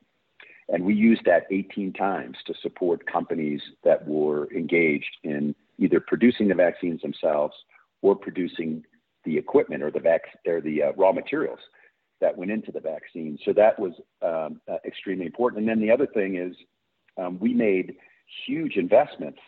And 0.68 0.84
we 0.84 0.94
used 0.94 1.22
that 1.26 1.44
18 1.50 1.92
times 1.92 2.36
to 2.46 2.54
support 2.62 3.06
companies 3.06 3.60
that 3.84 4.06
were 4.06 4.50
engaged 4.52 5.18
in 5.22 5.54
either 5.78 6.00
producing 6.00 6.48
the 6.48 6.54
vaccines 6.54 7.02
themselves 7.02 7.54
or 8.00 8.16
producing 8.16 8.82
the 9.24 9.36
equipment 9.36 9.82
or 9.82 9.90
the 9.90 10.00
vac- 10.00 10.38
or 10.46 10.60
the 10.60 10.84
uh, 10.84 10.92
raw 10.96 11.12
materials 11.12 11.58
that 12.20 12.36
went 12.36 12.50
into 12.50 12.72
the 12.72 12.80
vaccine. 12.80 13.38
So 13.44 13.52
that 13.52 13.78
was 13.78 13.92
um, 14.22 14.60
uh, 14.70 14.78
extremely 14.86 15.26
important. 15.26 15.60
And 15.60 15.68
then 15.68 15.80
the 15.86 15.92
other 15.92 16.06
thing 16.06 16.36
is 16.36 16.56
um, 17.18 17.38
we 17.38 17.52
made 17.52 17.96
huge 18.46 18.76
investments 18.76 19.38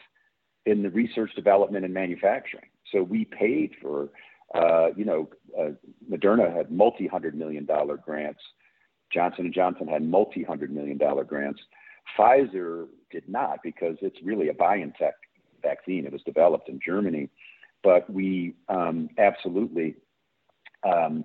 in 0.65 0.83
the 0.83 0.91
research, 0.91 1.31
development, 1.35 1.85
and 1.85 1.95
manufacturing. 1.95 2.67
So 2.93 3.03
we 3.03 3.25
paid 3.25 3.73
for, 3.81 4.11
uh, 4.55 4.89
you 4.97 5.05
know, 5.05 5.29
uh, 5.59 5.71
Moderna 6.11 6.55
had 6.55 6.71
multi-hundred 6.71 7.35
million 7.35 7.65
dollar 7.65 7.97
grants. 7.97 8.41
Johnson 9.13 9.53
Johnson 9.55 9.87
had 9.89 10.03
multi-hundred 10.03 10.73
million 10.73 10.99
dollar 10.99 11.25
grants. 11.25 11.61
Pfizer 12.19 12.87
did 13.11 13.29
not 13.29 13.59
because 13.63 13.97
it's 14.01 14.19
really 14.23 14.49
a 14.49 14.55
BioNTech 14.55 15.13
vaccine. 15.63 16.07
It 16.07 16.13
was 16.13 16.23
developed 16.23 16.69
in 16.69 16.81
Germany, 16.85 17.29
but 17.83 18.09
we 18.11 18.55
um, 18.69 19.09
absolutely 19.19 19.97
um, 20.85 21.25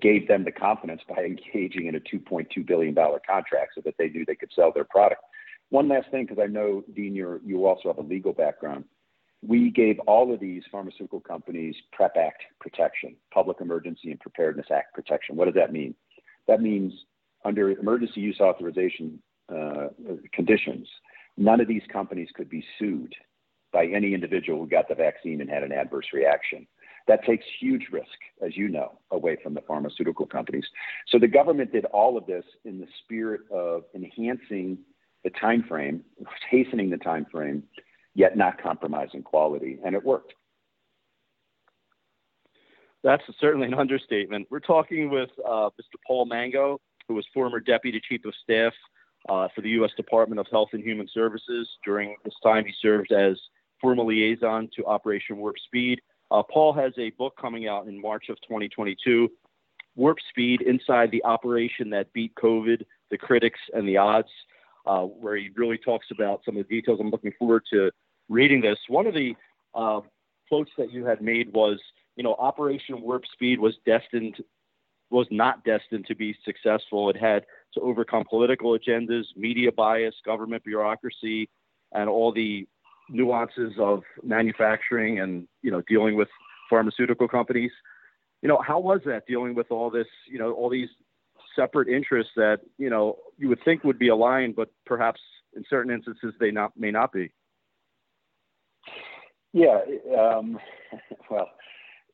gave 0.00 0.28
them 0.28 0.44
the 0.44 0.52
confidence 0.52 1.02
by 1.08 1.22
engaging 1.24 1.86
in 1.86 1.94
a 1.94 2.00
$2.2 2.00 2.66
billion 2.66 2.94
contract 2.94 3.72
so 3.74 3.80
that 3.84 3.94
they 3.98 4.08
knew 4.08 4.24
they 4.26 4.34
could 4.34 4.52
sell 4.54 4.72
their 4.72 4.84
product. 4.84 5.22
One 5.72 5.88
last 5.88 6.10
thing, 6.10 6.26
because 6.26 6.38
I 6.38 6.48
know, 6.48 6.84
Dean, 6.94 7.14
you 7.14 7.66
also 7.66 7.88
have 7.88 7.96
a 7.96 8.06
legal 8.06 8.34
background. 8.34 8.84
We 9.40 9.70
gave 9.70 9.98
all 10.00 10.30
of 10.30 10.38
these 10.38 10.62
pharmaceutical 10.70 11.20
companies 11.20 11.74
PrEP 11.92 12.14
Act 12.18 12.42
protection, 12.60 13.16
Public 13.32 13.62
Emergency 13.62 14.10
and 14.10 14.20
Preparedness 14.20 14.66
Act 14.70 14.92
protection. 14.92 15.34
What 15.34 15.46
does 15.46 15.54
that 15.54 15.72
mean? 15.72 15.94
That 16.46 16.60
means 16.60 16.92
under 17.46 17.70
emergency 17.70 18.20
use 18.20 18.38
authorization 18.38 19.18
uh, 19.48 19.88
conditions, 20.34 20.86
none 21.38 21.58
of 21.58 21.68
these 21.68 21.82
companies 21.90 22.28
could 22.34 22.50
be 22.50 22.62
sued 22.78 23.14
by 23.72 23.86
any 23.86 24.12
individual 24.12 24.60
who 24.60 24.68
got 24.68 24.90
the 24.90 24.94
vaccine 24.94 25.40
and 25.40 25.48
had 25.48 25.62
an 25.62 25.72
adverse 25.72 26.08
reaction. 26.12 26.66
That 27.08 27.24
takes 27.24 27.46
huge 27.58 27.86
risk, 27.90 28.06
as 28.44 28.58
you 28.58 28.68
know, 28.68 28.98
away 29.10 29.38
from 29.42 29.54
the 29.54 29.62
pharmaceutical 29.62 30.26
companies. 30.26 30.66
So 31.08 31.18
the 31.18 31.28
government 31.28 31.72
did 31.72 31.86
all 31.86 32.18
of 32.18 32.26
this 32.26 32.44
in 32.66 32.78
the 32.78 32.86
spirit 33.02 33.40
of 33.50 33.84
enhancing 33.94 34.76
the 35.24 35.30
time 35.30 35.64
frame, 35.68 36.02
hastening 36.50 36.90
the 36.90 36.96
time 36.96 37.26
frame, 37.30 37.62
yet 38.14 38.36
not 38.36 38.60
compromising 38.60 39.22
quality, 39.22 39.78
and 39.84 39.94
it 39.94 40.04
worked. 40.04 40.34
That's 43.04 43.22
certainly 43.40 43.66
an 43.66 43.74
understatement. 43.74 44.46
We're 44.50 44.60
talking 44.60 45.10
with 45.10 45.30
uh, 45.44 45.70
Mr. 45.70 45.96
Paul 46.06 46.26
Mango, 46.26 46.80
who 47.08 47.14
was 47.14 47.26
former 47.34 47.58
Deputy 47.58 48.00
Chief 48.08 48.24
of 48.24 48.32
Staff 48.42 48.72
uh, 49.28 49.48
for 49.54 49.60
the 49.60 49.70
U.S. 49.70 49.90
Department 49.96 50.40
of 50.40 50.46
Health 50.50 50.68
and 50.72 50.82
Human 50.82 51.08
Services. 51.12 51.68
During 51.84 52.14
this 52.24 52.34
time, 52.44 52.64
he 52.64 52.72
served 52.80 53.10
as 53.12 53.36
former 53.80 54.04
liaison 54.04 54.68
to 54.76 54.86
Operation 54.86 55.38
Warp 55.38 55.56
Speed 55.66 56.00
uh, 56.32 56.42
Paul 56.42 56.72
has 56.72 56.92
a 56.98 57.10
book 57.10 57.34
coming 57.38 57.68
out 57.68 57.86
in 57.86 58.00
March 58.00 58.30
of 58.30 58.36
2022, 58.40 59.30
Warp 59.96 60.16
Speed 60.30 60.62
Inside 60.62 61.10
the 61.10 61.22
Operation 61.24 61.90
That 61.90 62.10
Beat 62.14 62.34
COVID, 62.36 62.82
the 63.10 63.18
Critics 63.18 63.60
and 63.74 63.86
the 63.86 63.98
Odds, 63.98 64.30
uh, 64.86 65.02
where 65.02 65.36
he 65.36 65.50
really 65.56 65.78
talks 65.78 66.06
about 66.10 66.42
some 66.44 66.56
of 66.56 66.66
the 66.66 66.74
details. 66.74 66.98
I'm 67.00 67.10
looking 67.10 67.32
forward 67.38 67.62
to 67.72 67.90
reading 68.28 68.60
this. 68.60 68.78
One 68.88 69.06
of 69.06 69.14
the 69.14 69.34
uh, 69.74 70.00
quotes 70.48 70.70
that 70.78 70.92
you 70.92 71.04
had 71.04 71.20
made 71.20 71.52
was, 71.52 71.78
you 72.16 72.22
know, 72.22 72.34
Operation 72.34 73.00
Warp 73.00 73.24
Speed 73.32 73.60
was 73.60 73.74
destined, 73.86 74.36
was 75.10 75.26
not 75.30 75.64
destined 75.64 76.06
to 76.06 76.14
be 76.14 76.36
successful. 76.44 77.10
It 77.10 77.16
had 77.16 77.44
to 77.74 77.80
overcome 77.80 78.24
political 78.28 78.78
agendas, 78.78 79.24
media 79.36 79.72
bias, 79.72 80.14
government 80.24 80.64
bureaucracy, 80.64 81.48
and 81.92 82.08
all 82.08 82.32
the 82.32 82.66
nuances 83.08 83.72
of 83.78 84.02
manufacturing 84.22 85.20
and 85.20 85.46
you 85.62 85.70
know 85.70 85.82
dealing 85.88 86.16
with 86.16 86.28
pharmaceutical 86.68 87.28
companies. 87.28 87.70
You 88.40 88.48
know, 88.48 88.60
how 88.66 88.80
was 88.80 89.00
that 89.06 89.26
dealing 89.26 89.54
with 89.54 89.70
all 89.70 89.90
this? 89.90 90.06
You 90.26 90.38
know, 90.38 90.52
all 90.52 90.68
these 90.68 90.88
separate 91.56 91.88
interests 91.88 92.32
that 92.36 92.60
you 92.78 92.90
know 92.90 93.16
you 93.38 93.48
would 93.48 93.60
think 93.64 93.84
would 93.84 93.98
be 93.98 94.08
aligned, 94.08 94.56
but 94.56 94.70
perhaps 94.86 95.20
in 95.56 95.64
certain 95.68 95.92
instances 95.92 96.34
they 96.40 96.50
not 96.50 96.72
may 96.76 96.90
not 96.90 97.12
be. 97.12 97.30
Yeah, 99.52 99.80
um, 100.18 100.58
well, 101.30 101.50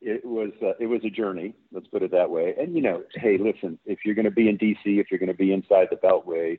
it 0.01 0.24
was 0.24 0.51
uh, 0.62 0.72
it 0.81 0.87
was 0.87 1.01
a 1.05 1.11
journey. 1.11 1.55
Let's 1.72 1.88
put 1.88 2.03
it 2.03 2.11
that 2.12 2.31
way. 2.31 2.55
And 2.59 2.74
you 2.74 2.83
know, 2.83 3.03
hey, 3.14 3.38
listen, 3.38 3.79
if 3.85 4.01
you're 4.05 4.14
going 4.14 4.24
to 4.24 4.31
be 4.31 4.48
in 4.48 4.59
DC, 4.59 4.77
if 4.85 5.11
you're 5.11 5.20
going 5.20 5.29
to 5.29 5.35
be 5.35 5.53
inside 5.53 5.88
the 5.90 5.96
Beltway, 5.96 6.59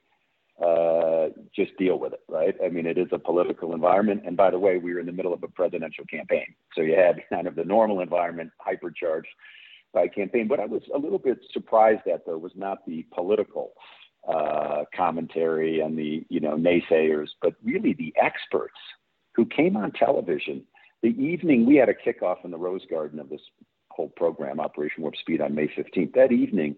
uh, 0.64 1.30
just 1.56 1.78
deal 1.78 2.00
with 2.00 2.14
it, 2.14 2.20
right? 2.28 2.56
I 2.64 2.70
mean, 2.70 2.86
it 2.86 2.98
is 2.98 3.08
a 3.12 3.20
political 3.20 3.74
environment. 3.74 4.24
And 4.26 4.36
by 4.36 4.52
the 4.52 4.60
way, 4.60 4.78
we 4.78 4.94
were 4.94 5.00
in 5.00 5.06
the 5.06 5.14
middle 5.14 5.34
of 5.34 5.42
a 5.44 5.48
presidential 5.48 6.06
campaign. 6.06 6.54
So 6.76 6.82
you 6.82 6.96
had 6.96 7.24
kind 7.30 7.48
of 7.48 7.56
the 7.56 7.64
normal 7.64 8.02
environment 8.02 8.52
hypercharged 8.66 9.32
by 9.94 10.08
campaign. 10.08 10.48
What 10.48 10.60
I 10.60 10.66
was 10.66 10.84
a 10.94 10.98
little 10.98 11.20
bit 11.20 11.40
surprised 11.52 12.08
at, 12.08 12.26
though, 12.26 12.38
was 12.38 12.52
not 12.56 12.86
the 12.86 13.06
political 13.14 13.74
uh, 14.28 14.84
commentary 14.96 15.80
and 15.80 15.98
the, 15.98 16.26
you 16.30 16.40
know, 16.40 16.56
naysayers, 16.56 17.30
but 17.42 17.54
really 17.64 17.94
the 17.94 18.14
experts 18.22 18.78
who 19.36 19.46
came 19.46 19.78
on 19.78 19.92
television. 19.92 20.64
The 21.02 21.10
evening 21.10 21.66
we 21.66 21.78
had 21.78 21.90
a 21.90 21.94
kickoff 21.94 22.44
in 22.44 22.52
the 22.52 22.58
Rose 22.58 22.86
Garden 22.90 23.20
of 23.20 23.30
this 23.30 23.42
whole 23.90 24.10
program, 24.10 24.60
Operation 24.60 25.02
Warp 25.04 25.16
Speed, 25.16 25.42
on 25.42 25.56
May 25.56 25.68
15th. 25.68 26.14
That 26.14 26.32
evening, 26.32 26.76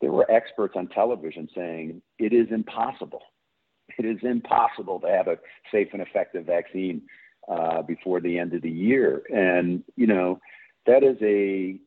there 0.00 0.12
were 0.12 0.30
experts 0.30 0.74
on 0.76 0.88
television 0.88 1.48
saying 1.54 2.02
it 2.18 2.32
is 2.32 2.48
impossible. 2.50 3.22
It 3.98 4.04
is 4.04 4.18
impossible 4.22 5.00
to 5.00 5.08
have 5.08 5.28
a 5.28 5.38
safe 5.72 5.88
and 5.92 6.02
effective 6.02 6.46
vaccine 6.46 7.02
uh, 7.48 7.82
before 7.82 8.20
the 8.20 8.38
end 8.38 8.54
of 8.54 8.62
the 8.62 8.70
year. 8.70 9.22
And, 9.34 9.82
you 9.96 10.06
know, 10.06 10.40
that 10.86 11.02
is 11.02 11.16
a 11.22 11.78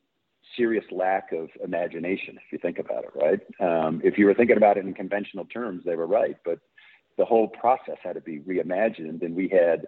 serious 0.56 0.86
lack 0.92 1.32
of 1.32 1.50
imagination, 1.64 2.38
if 2.38 2.52
you 2.52 2.58
think 2.58 2.80
about 2.80 3.04
it, 3.04 3.12
right? 3.16 3.40
Um, 3.60 4.02
if 4.04 4.18
you 4.18 4.26
were 4.26 4.34
thinking 4.34 4.58
about 4.58 4.78
it 4.78 4.86
in 4.86 4.94
conventional 4.94 5.46
terms, 5.46 5.84
they 5.86 5.96
were 5.96 6.08
right. 6.08 6.38
But 6.44 6.60
the 7.18 7.26
whole 7.26 7.48
process 7.48 7.98
had 8.04 8.14
to 8.14 8.22
be 8.22 8.40
reimagined. 8.40 9.22
And 9.24 9.36
we 9.36 9.48
had 9.50 9.88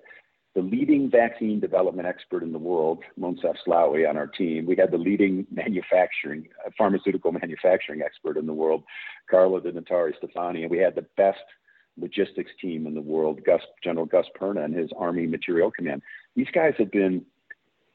the 0.56 0.62
leading 0.62 1.10
vaccine 1.10 1.60
development 1.60 2.08
expert 2.08 2.44
in 2.44 2.52
the 2.52 2.60
world, 2.60 3.04
Moncef 3.20 3.56
Slaoui, 3.68 4.08
on 4.08 4.18
our 4.18 4.28
team. 4.28 4.66
We 4.66 4.76
had 4.76 4.92
the 4.92 4.98
leading 4.98 5.48
manufacturing, 5.52 6.48
uh, 6.66 6.70
pharmaceutical 6.78 7.32
manufacturing 7.32 8.02
expert 8.02 8.38
in 8.38 8.46
the 8.46 8.54
world, 8.54 8.84
Carlo 9.30 9.60
De 9.60 9.72
Notaristefani, 9.72 10.62
and 10.62 10.70
we 10.70 10.78
had 10.78 10.96
the 10.96 11.06
best 11.18 11.40
logistics 12.00 12.52
team 12.62 12.88
in 12.88 12.94
the 12.94 13.02
world, 13.02 13.44
Gus, 13.46 13.62
General 13.84 14.06
Gus 14.06 14.26
Perna 14.40 14.64
and 14.64 14.76
his 14.76 14.90
Army 14.98 15.28
Materiel 15.28 15.72
Command. 15.72 16.02
These 16.36 16.48
guys 16.54 16.74
have 16.78 16.92
been 16.92 17.26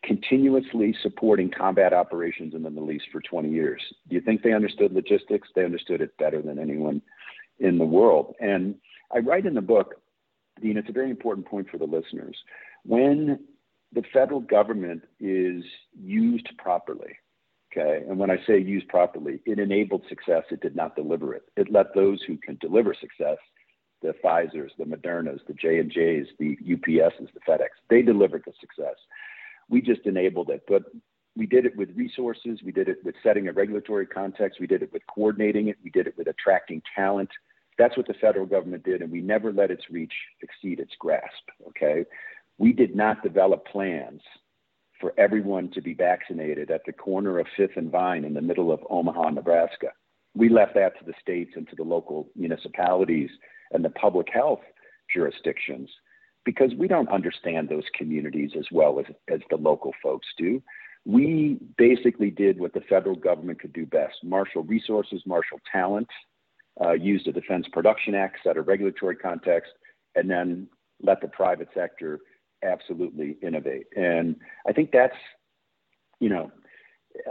continuously 0.04 0.94
supporting 1.02 1.50
combat 1.50 1.92
operations 1.92 2.54
in 2.54 2.62
the 2.62 2.70
Middle 2.70 2.92
East 2.92 3.06
for 3.12 3.20
20 3.20 3.50
years. 3.50 3.82
Do 4.08 4.14
you 4.14 4.20
think 4.20 4.42
they 4.42 4.52
understood 4.52 4.92
logistics? 4.92 5.48
They 5.54 5.64
understood 5.64 6.00
it 6.00 6.16
better 6.18 6.40
than 6.40 6.58
anyone 6.58 7.02
in 7.58 7.78
the 7.78 7.84
world. 7.84 8.34
And 8.40 8.76
I 9.12 9.18
write 9.18 9.46
in 9.46 9.54
the 9.54 9.60
book 9.60 9.94
Dean, 10.60 10.76
it's 10.76 10.88
a 10.88 10.92
very 10.92 11.10
important 11.10 11.46
point 11.46 11.68
for 11.70 11.78
the 11.78 11.84
listeners. 11.84 12.36
When 12.84 13.40
the 13.92 14.02
federal 14.12 14.40
government 14.40 15.02
is 15.20 15.64
used 15.98 16.48
properly, 16.58 17.16
okay, 17.72 18.04
and 18.08 18.18
when 18.18 18.30
I 18.30 18.38
say 18.46 18.58
used 18.58 18.88
properly, 18.88 19.40
it 19.46 19.58
enabled 19.58 20.02
success, 20.08 20.44
it 20.50 20.60
did 20.60 20.76
not 20.76 20.96
deliver 20.96 21.34
it. 21.34 21.44
It 21.56 21.70
let 21.70 21.94
those 21.94 22.20
who 22.26 22.36
can 22.38 22.56
deliver 22.60 22.94
success, 22.94 23.38
the 24.02 24.14
Pfizer's, 24.24 24.72
the 24.78 24.84
Moderna's, 24.84 25.40
the 25.46 25.54
J&J's, 25.54 26.28
the 26.38 26.56
UPS's, 26.72 27.28
the 27.34 27.40
FedEx, 27.48 27.68
they 27.90 28.02
delivered 28.02 28.42
the 28.46 28.52
success. 28.60 28.96
We 29.68 29.82
just 29.82 30.06
enabled 30.06 30.50
it. 30.50 30.62
But 30.66 30.84
we 31.36 31.46
did 31.46 31.66
it 31.66 31.76
with 31.76 31.90
resources, 31.94 32.60
we 32.64 32.72
did 32.72 32.88
it 32.88 32.98
with 33.04 33.14
setting 33.22 33.48
a 33.48 33.52
regulatory 33.52 34.06
context, 34.06 34.58
we 34.60 34.66
did 34.66 34.82
it 34.82 34.92
with 34.92 35.02
coordinating 35.06 35.68
it, 35.68 35.76
we 35.84 35.90
did 35.90 36.08
it 36.08 36.18
with 36.18 36.26
attracting 36.26 36.82
talent, 36.96 37.30
that's 37.78 37.96
what 37.96 38.08
the 38.08 38.14
federal 38.14 38.44
government 38.44 38.82
did, 38.82 39.00
and 39.00 39.10
we 39.10 39.20
never 39.20 39.52
let 39.52 39.70
its 39.70 39.84
reach 39.88 40.12
exceed 40.42 40.80
its 40.80 40.92
grasp. 40.98 41.48
Okay, 41.68 42.04
we 42.58 42.72
did 42.72 42.94
not 42.94 43.22
develop 43.22 43.66
plans 43.66 44.20
for 45.00 45.14
everyone 45.16 45.70
to 45.70 45.80
be 45.80 45.94
vaccinated 45.94 46.72
at 46.72 46.80
the 46.84 46.92
corner 46.92 47.38
of 47.38 47.46
Fifth 47.56 47.76
and 47.76 47.90
Vine 47.90 48.24
in 48.24 48.34
the 48.34 48.42
middle 48.42 48.72
of 48.72 48.80
Omaha, 48.90 49.30
Nebraska. 49.30 49.92
we 50.34 50.48
left 50.48 50.74
that 50.74 50.98
to 50.98 51.04
the 51.04 51.14
states 51.20 51.52
and 51.54 51.68
to 51.68 51.76
the 51.76 51.84
local 51.84 52.28
municipalities 52.34 53.30
and 53.70 53.84
the 53.84 53.90
public 53.90 54.26
health 54.32 54.60
jurisdictions 55.14 55.88
because 56.48 56.72
we 56.78 56.88
don't 56.88 57.10
understand 57.10 57.68
those 57.68 57.84
communities 57.92 58.52
as 58.58 58.64
well 58.72 58.98
as, 58.98 59.04
as 59.30 59.40
the 59.50 59.56
local 59.56 59.92
folks 60.02 60.26
do. 60.38 60.62
We 61.04 61.58
basically 61.76 62.30
did 62.30 62.58
what 62.58 62.72
the 62.72 62.80
federal 62.88 63.16
government 63.16 63.60
could 63.60 63.74
do 63.74 63.84
best 63.84 64.14
marshal 64.22 64.62
resources, 64.62 65.20
marshal 65.26 65.60
talent, 65.70 66.08
uh, 66.82 66.92
use 66.92 67.22
the 67.26 67.32
Defense 67.32 67.66
Production 67.70 68.14
Act, 68.14 68.38
set 68.42 68.56
a 68.56 68.62
regulatory 68.62 69.14
context, 69.14 69.72
and 70.14 70.30
then 70.30 70.68
let 71.02 71.20
the 71.20 71.28
private 71.28 71.68
sector 71.74 72.18
absolutely 72.64 73.36
innovate. 73.42 73.84
And 73.94 74.34
I 74.66 74.72
think 74.72 74.88
that's, 74.90 75.20
you 76.18 76.30
know, 76.30 76.50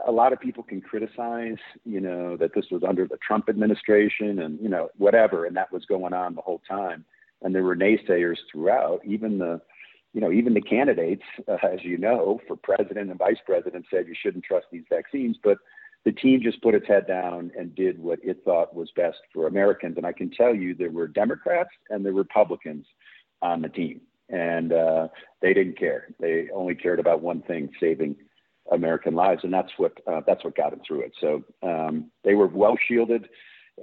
a 0.06 0.12
lot 0.12 0.32
of 0.32 0.40
people 0.40 0.62
can 0.62 0.80
criticize, 0.80 1.58
you 1.86 2.02
know, 2.02 2.38
that 2.38 2.54
this 2.54 2.66
was 2.70 2.84
under 2.88 3.08
the 3.08 3.18
Trump 3.28 3.50
administration 3.50 4.38
and, 4.44 4.60
you 4.62 4.70
know, 4.70 4.90
whatever, 4.96 5.46
and 5.46 5.58
that 5.58 5.74
was 5.74 5.86
going 5.86 6.14
on 6.14 6.36
the 6.36 6.42
whole 6.42 6.62
time. 6.70 7.04
And 7.42 7.54
there 7.54 7.64
were 7.64 7.76
naysayers 7.76 8.38
throughout, 8.52 9.02
even 9.06 9.38
the, 9.38 9.62
you 10.14 10.22
know, 10.22 10.32
even 10.32 10.54
the 10.54 10.62
candidates, 10.62 11.24
uh, 11.48 11.58
as 11.64 11.84
you 11.84 11.98
know, 11.98 12.40
for 12.48 12.56
president 12.56 13.10
and 13.10 13.20
vice 13.20 13.38
president 13.46 13.86
said 13.92 14.08
you 14.08 14.16
shouldn't 14.20 14.44
trust 14.44 14.66
these 14.72 14.86
vaccines. 14.90 15.38
But 15.44 15.58
the 16.06 16.12
team 16.12 16.42
just 16.42 16.62
put 16.62 16.74
its 16.76 16.88
head 16.88 17.06
down 17.08 17.52
and 17.58 17.76
did 17.76 18.00
what 18.00 18.20
it 18.24 18.44
thought 18.44 18.76
was 18.76 18.90
best 18.96 19.18
for 19.34 19.48
Americans. 19.48 19.98
And 19.98 20.06
I 20.06 20.14
can 20.14 20.32
tell 20.32 20.56
you 20.56 20.74
there 20.74 20.90
were 20.90 21.08
Democrats 21.08 21.70
and 21.90 22.06
there 22.06 22.14
were 22.14 22.22
Republicans 22.22 22.86
on 23.42 23.62
the 23.62 23.70
team. 23.70 24.02
And 24.30 24.74
uh, 24.74 25.08
they 25.42 25.54
didn't 25.54 25.78
care. 25.78 26.08
They 26.20 26.50
only 26.54 26.76
cared 26.76 27.00
about 27.00 27.22
one 27.22 27.42
thing: 27.44 27.70
saving 27.80 28.18
American 28.72 29.16
lives, 29.16 29.44
and 29.44 29.54
that's 29.54 29.72
what 29.78 29.94
uh, 30.06 30.22
that's 30.28 30.44
what 30.44 30.56
got 30.56 30.72
them 30.72 30.82
through 30.86 31.02
it. 31.02 31.14
So 31.22 31.44
um, 31.64 32.12
they 32.24 32.36
were 32.36 32.48
well 32.48 32.78
shielded, 32.88 33.30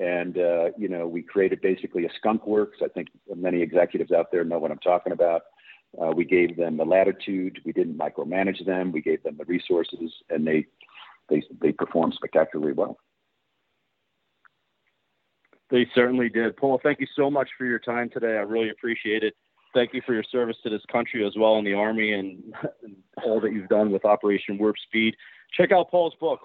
and 0.01 0.39
uh, 0.39 0.71
you 0.77 0.89
know 0.89 1.07
we 1.07 1.23
created 1.23 1.61
basically 1.61 2.05
a 2.05 2.11
skunk 2.19 2.47
works. 2.47 2.79
I 2.83 2.89
think 2.89 3.09
many 3.35 3.63
executives 3.63 4.13
out 4.13 4.33
there 4.33 4.45
know 4.45 4.59
what 4.59 4.71
I'm 4.71 4.79
talking 4.79 5.13
about. 5.13 5.43
Uh, 6.01 6.11
we 6.11 6.25
gave 6.25 6.57
them 6.57 6.77
the 6.77 6.85
latitude. 6.85 7.61
We 7.65 7.73
didn't 7.73 7.99
micromanage 7.99 8.65
them. 8.67 8.91
We 8.93 9.01
gave 9.01 9.23
them 9.23 9.37
the 9.39 9.45
resources, 9.45 10.13
and 10.31 10.47
they 10.47 10.67
they 11.29 11.43
they 11.61 11.73
performed 11.73 12.15
spectacularly 12.15 12.73
well. 12.73 12.99
They 15.71 15.87
certainly 15.95 16.29
did. 16.29 16.57
Paul, 16.57 16.81
thank 16.83 17.01
you 17.01 17.07
so 17.17 17.31
much 17.31 17.49
for 17.57 17.65
your 17.65 17.79
time 17.79 18.11
today. 18.11 18.37
I 18.37 18.43
really 18.43 18.71
appreciate 18.71 19.23
it. 19.23 19.35
Thank 19.73 19.93
you 19.93 20.03
for 20.07 20.15
your 20.15 20.23
service 20.31 20.57
to 20.63 20.71
this 20.71 20.83
country 20.93 21.27
as 21.27 21.33
well 21.37 21.57
in 21.57 21.65
the 21.65 21.75
Army 21.75 22.13
and, 22.13 22.55
and 22.83 22.95
all 23.25 23.41
that 23.41 23.53
you've 23.53 23.69
done 23.69 23.91
with 23.91 24.05
Operation 24.05 24.57
Warp 24.57 24.77
Speed. 24.87 25.17
Check 25.57 25.73
out 25.73 25.91
Paul's 25.91 26.15
book, 26.21 26.41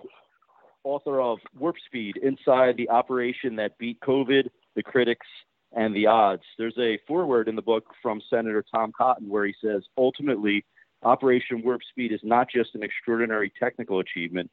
author 0.83 1.21
of 1.21 1.39
Warp 1.57 1.75
Speed 1.85 2.17
Inside 2.17 2.77
the 2.77 2.89
Operation 2.89 3.55
That 3.55 3.77
Beat 3.77 3.99
COVID, 4.01 4.49
the 4.75 4.83
Critics, 4.83 5.27
and 5.73 5.95
the 5.95 6.07
Odds. 6.07 6.43
There's 6.57 6.77
a 6.79 6.99
foreword 7.07 7.47
in 7.47 7.55
the 7.55 7.61
book 7.61 7.85
from 8.01 8.21
Senator 8.29 8.63
Tom 8.73 8.91
Cotton 8.97 9.29
where 9.29 9.45
he 9.45 9.53
says 9.63 9.83
ultimately, 9.97 10.65
Operation 11.03 11.61
Warp 11.63 11.81
Speed 11.89 12.11
is 12.11 12.19
not 12.23 12.47
just 12.53 12.75
an 12.75 12.83
extraordinary 12.83 13.51
technical 13.59 13.99
achievement, 13.99 14.49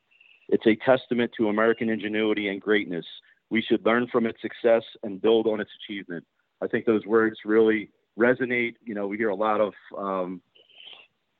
it's 0.48 0.66
a 0.66 0.76
testament 0.76 1.32
to 1.36 1.48
American 1.48 1.88
ingenuity 1.88 2.48
and 2.48 2.60
greatness. 2.60 3.04
We 3.50 3.62
should 3.62 3.84
learn 3.84 4.06
from 4.10 4.26
its 4.26 4.40
success 4.40 4.82
and 5.02 5.20
build 5.20 5.46
on 5.46 5.60
its 5.60 5.70
achievement. 5.82 6.24
I 6.62 6.66
think 6.66 6.86
those 6.86 7.04
words 7.04 7.36
really 7.44 7.90
resonate. 8.18 8.74
You 8.84 8.94
know, 8.94 9.06
we 9.06 9.16
hear 9.16 9.30
a 9.30 9.34
lot 9.34 9.60
of 9.60 9.72
um, 9.96 10.40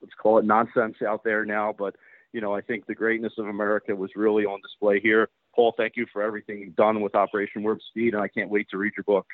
let's 0.00 0.14
call 0.14 0.38
it 0.38 0.44
nonsense 0.44 0.96
out 1.06 1.24
there 1.24 1.44
now, 1.44 1.74
but 1.76 1.96
you 2.32 2.40
know, 2.40 2.54
I 2.54 2.60
think 2.60 2.86
the 2.86 2.94
greatness 2.94 3.32
of 3.38 3.46
America 3.46 3.94
was 3.94 4.10
really 4.16 4.44
on 4.44 4.60
display 4.62 5.00
here. 5.00 5.28
Paul, 5.54 5.74
thank 5.76 5.94
you 5.96 6.06
for 6.12 6.22
everything 6.22 6.58
you've 6.58 6.76
done 6.76 7.00
with 7.00 7.14
Operation 7.14 7.62
Warp 7.62 7.78
Speed, 7.88 8.14
and 8.14 8.22
I 8.22 8.28
can't 8.28 8.50
wait 8.50 8.68
to 8.70 8.76
read 8.76 8.92
your 8.96 9.04
book. 9.04 9.26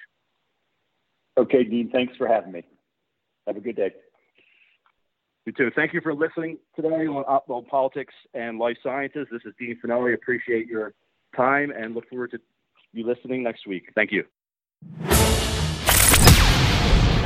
Okay, 1.39 1.65
Dean, 1.65 1.91
thanks 1.91 2.17
for 2.17 2.29
having 2.29 2.53
me. 2.53 2.63
Have 3.47 3.57
a 3.57 3.61
good 3.61 3.77
day. 3.77 3.93
You 5.47 5.53
too. 5.53 5.71
Thank 5.75 5.93
you 5.93 6.01
for 6.01 6.15
listening 6.15 6.59
today 6.77 7.07
on, 7.07 7.25
on 7.49 7.65
Politics 7.65 8.15
and 8.33 8.59
Life 8.59 8.77
Sciences. 8.83 9.27
This 9.33 9.43
is 9.45 9.53
Dean 9.59 9.77
Fanelli. 9.85 10.15
Appreciate 10.15 10.69
your 10.69 10.95
time 11.37 11.73
and 11.77 11.95
look 11.95 12.09
forward 12.09 12.31
to 12.31 12.39
you 12.93 13.05
listening 13.07 13.43
next 13.43 13.67
week. 13.67 13.91
Thank 13.97 14.13
you. 14.13 14.25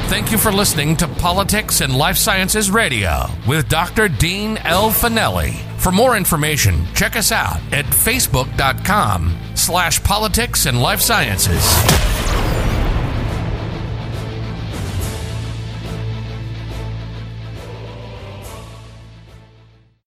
Thank 0.08 0.30
you 0.30 0.38
for 0.38 0.52
listening 0.52 0.96
to 0.98 1.08
Politics 1.08 1.80
and 1.80 1.94
Life 1.96 2.16
Sciences 2.16 2.70
Radio 2.70 3.26
with 3.46 3.68
Dr. 3.68 4.08
Dean 4.08 4.56
L. 4.58 4.90
Fanelli. 4.90 5.54
For 5.78 5.90
more 5.90 6.16
information, 6.16 6.86
check 6.94 7.16
us 7.16 7.32
out 7.32 7.60
at 7.72 7.84
facebook.com 7.86 9.36
slash 9.54 10.02
politics 10.04 10.66
and 10.66 10.80
life 10.80 11.00
sciences. 11.00 12.15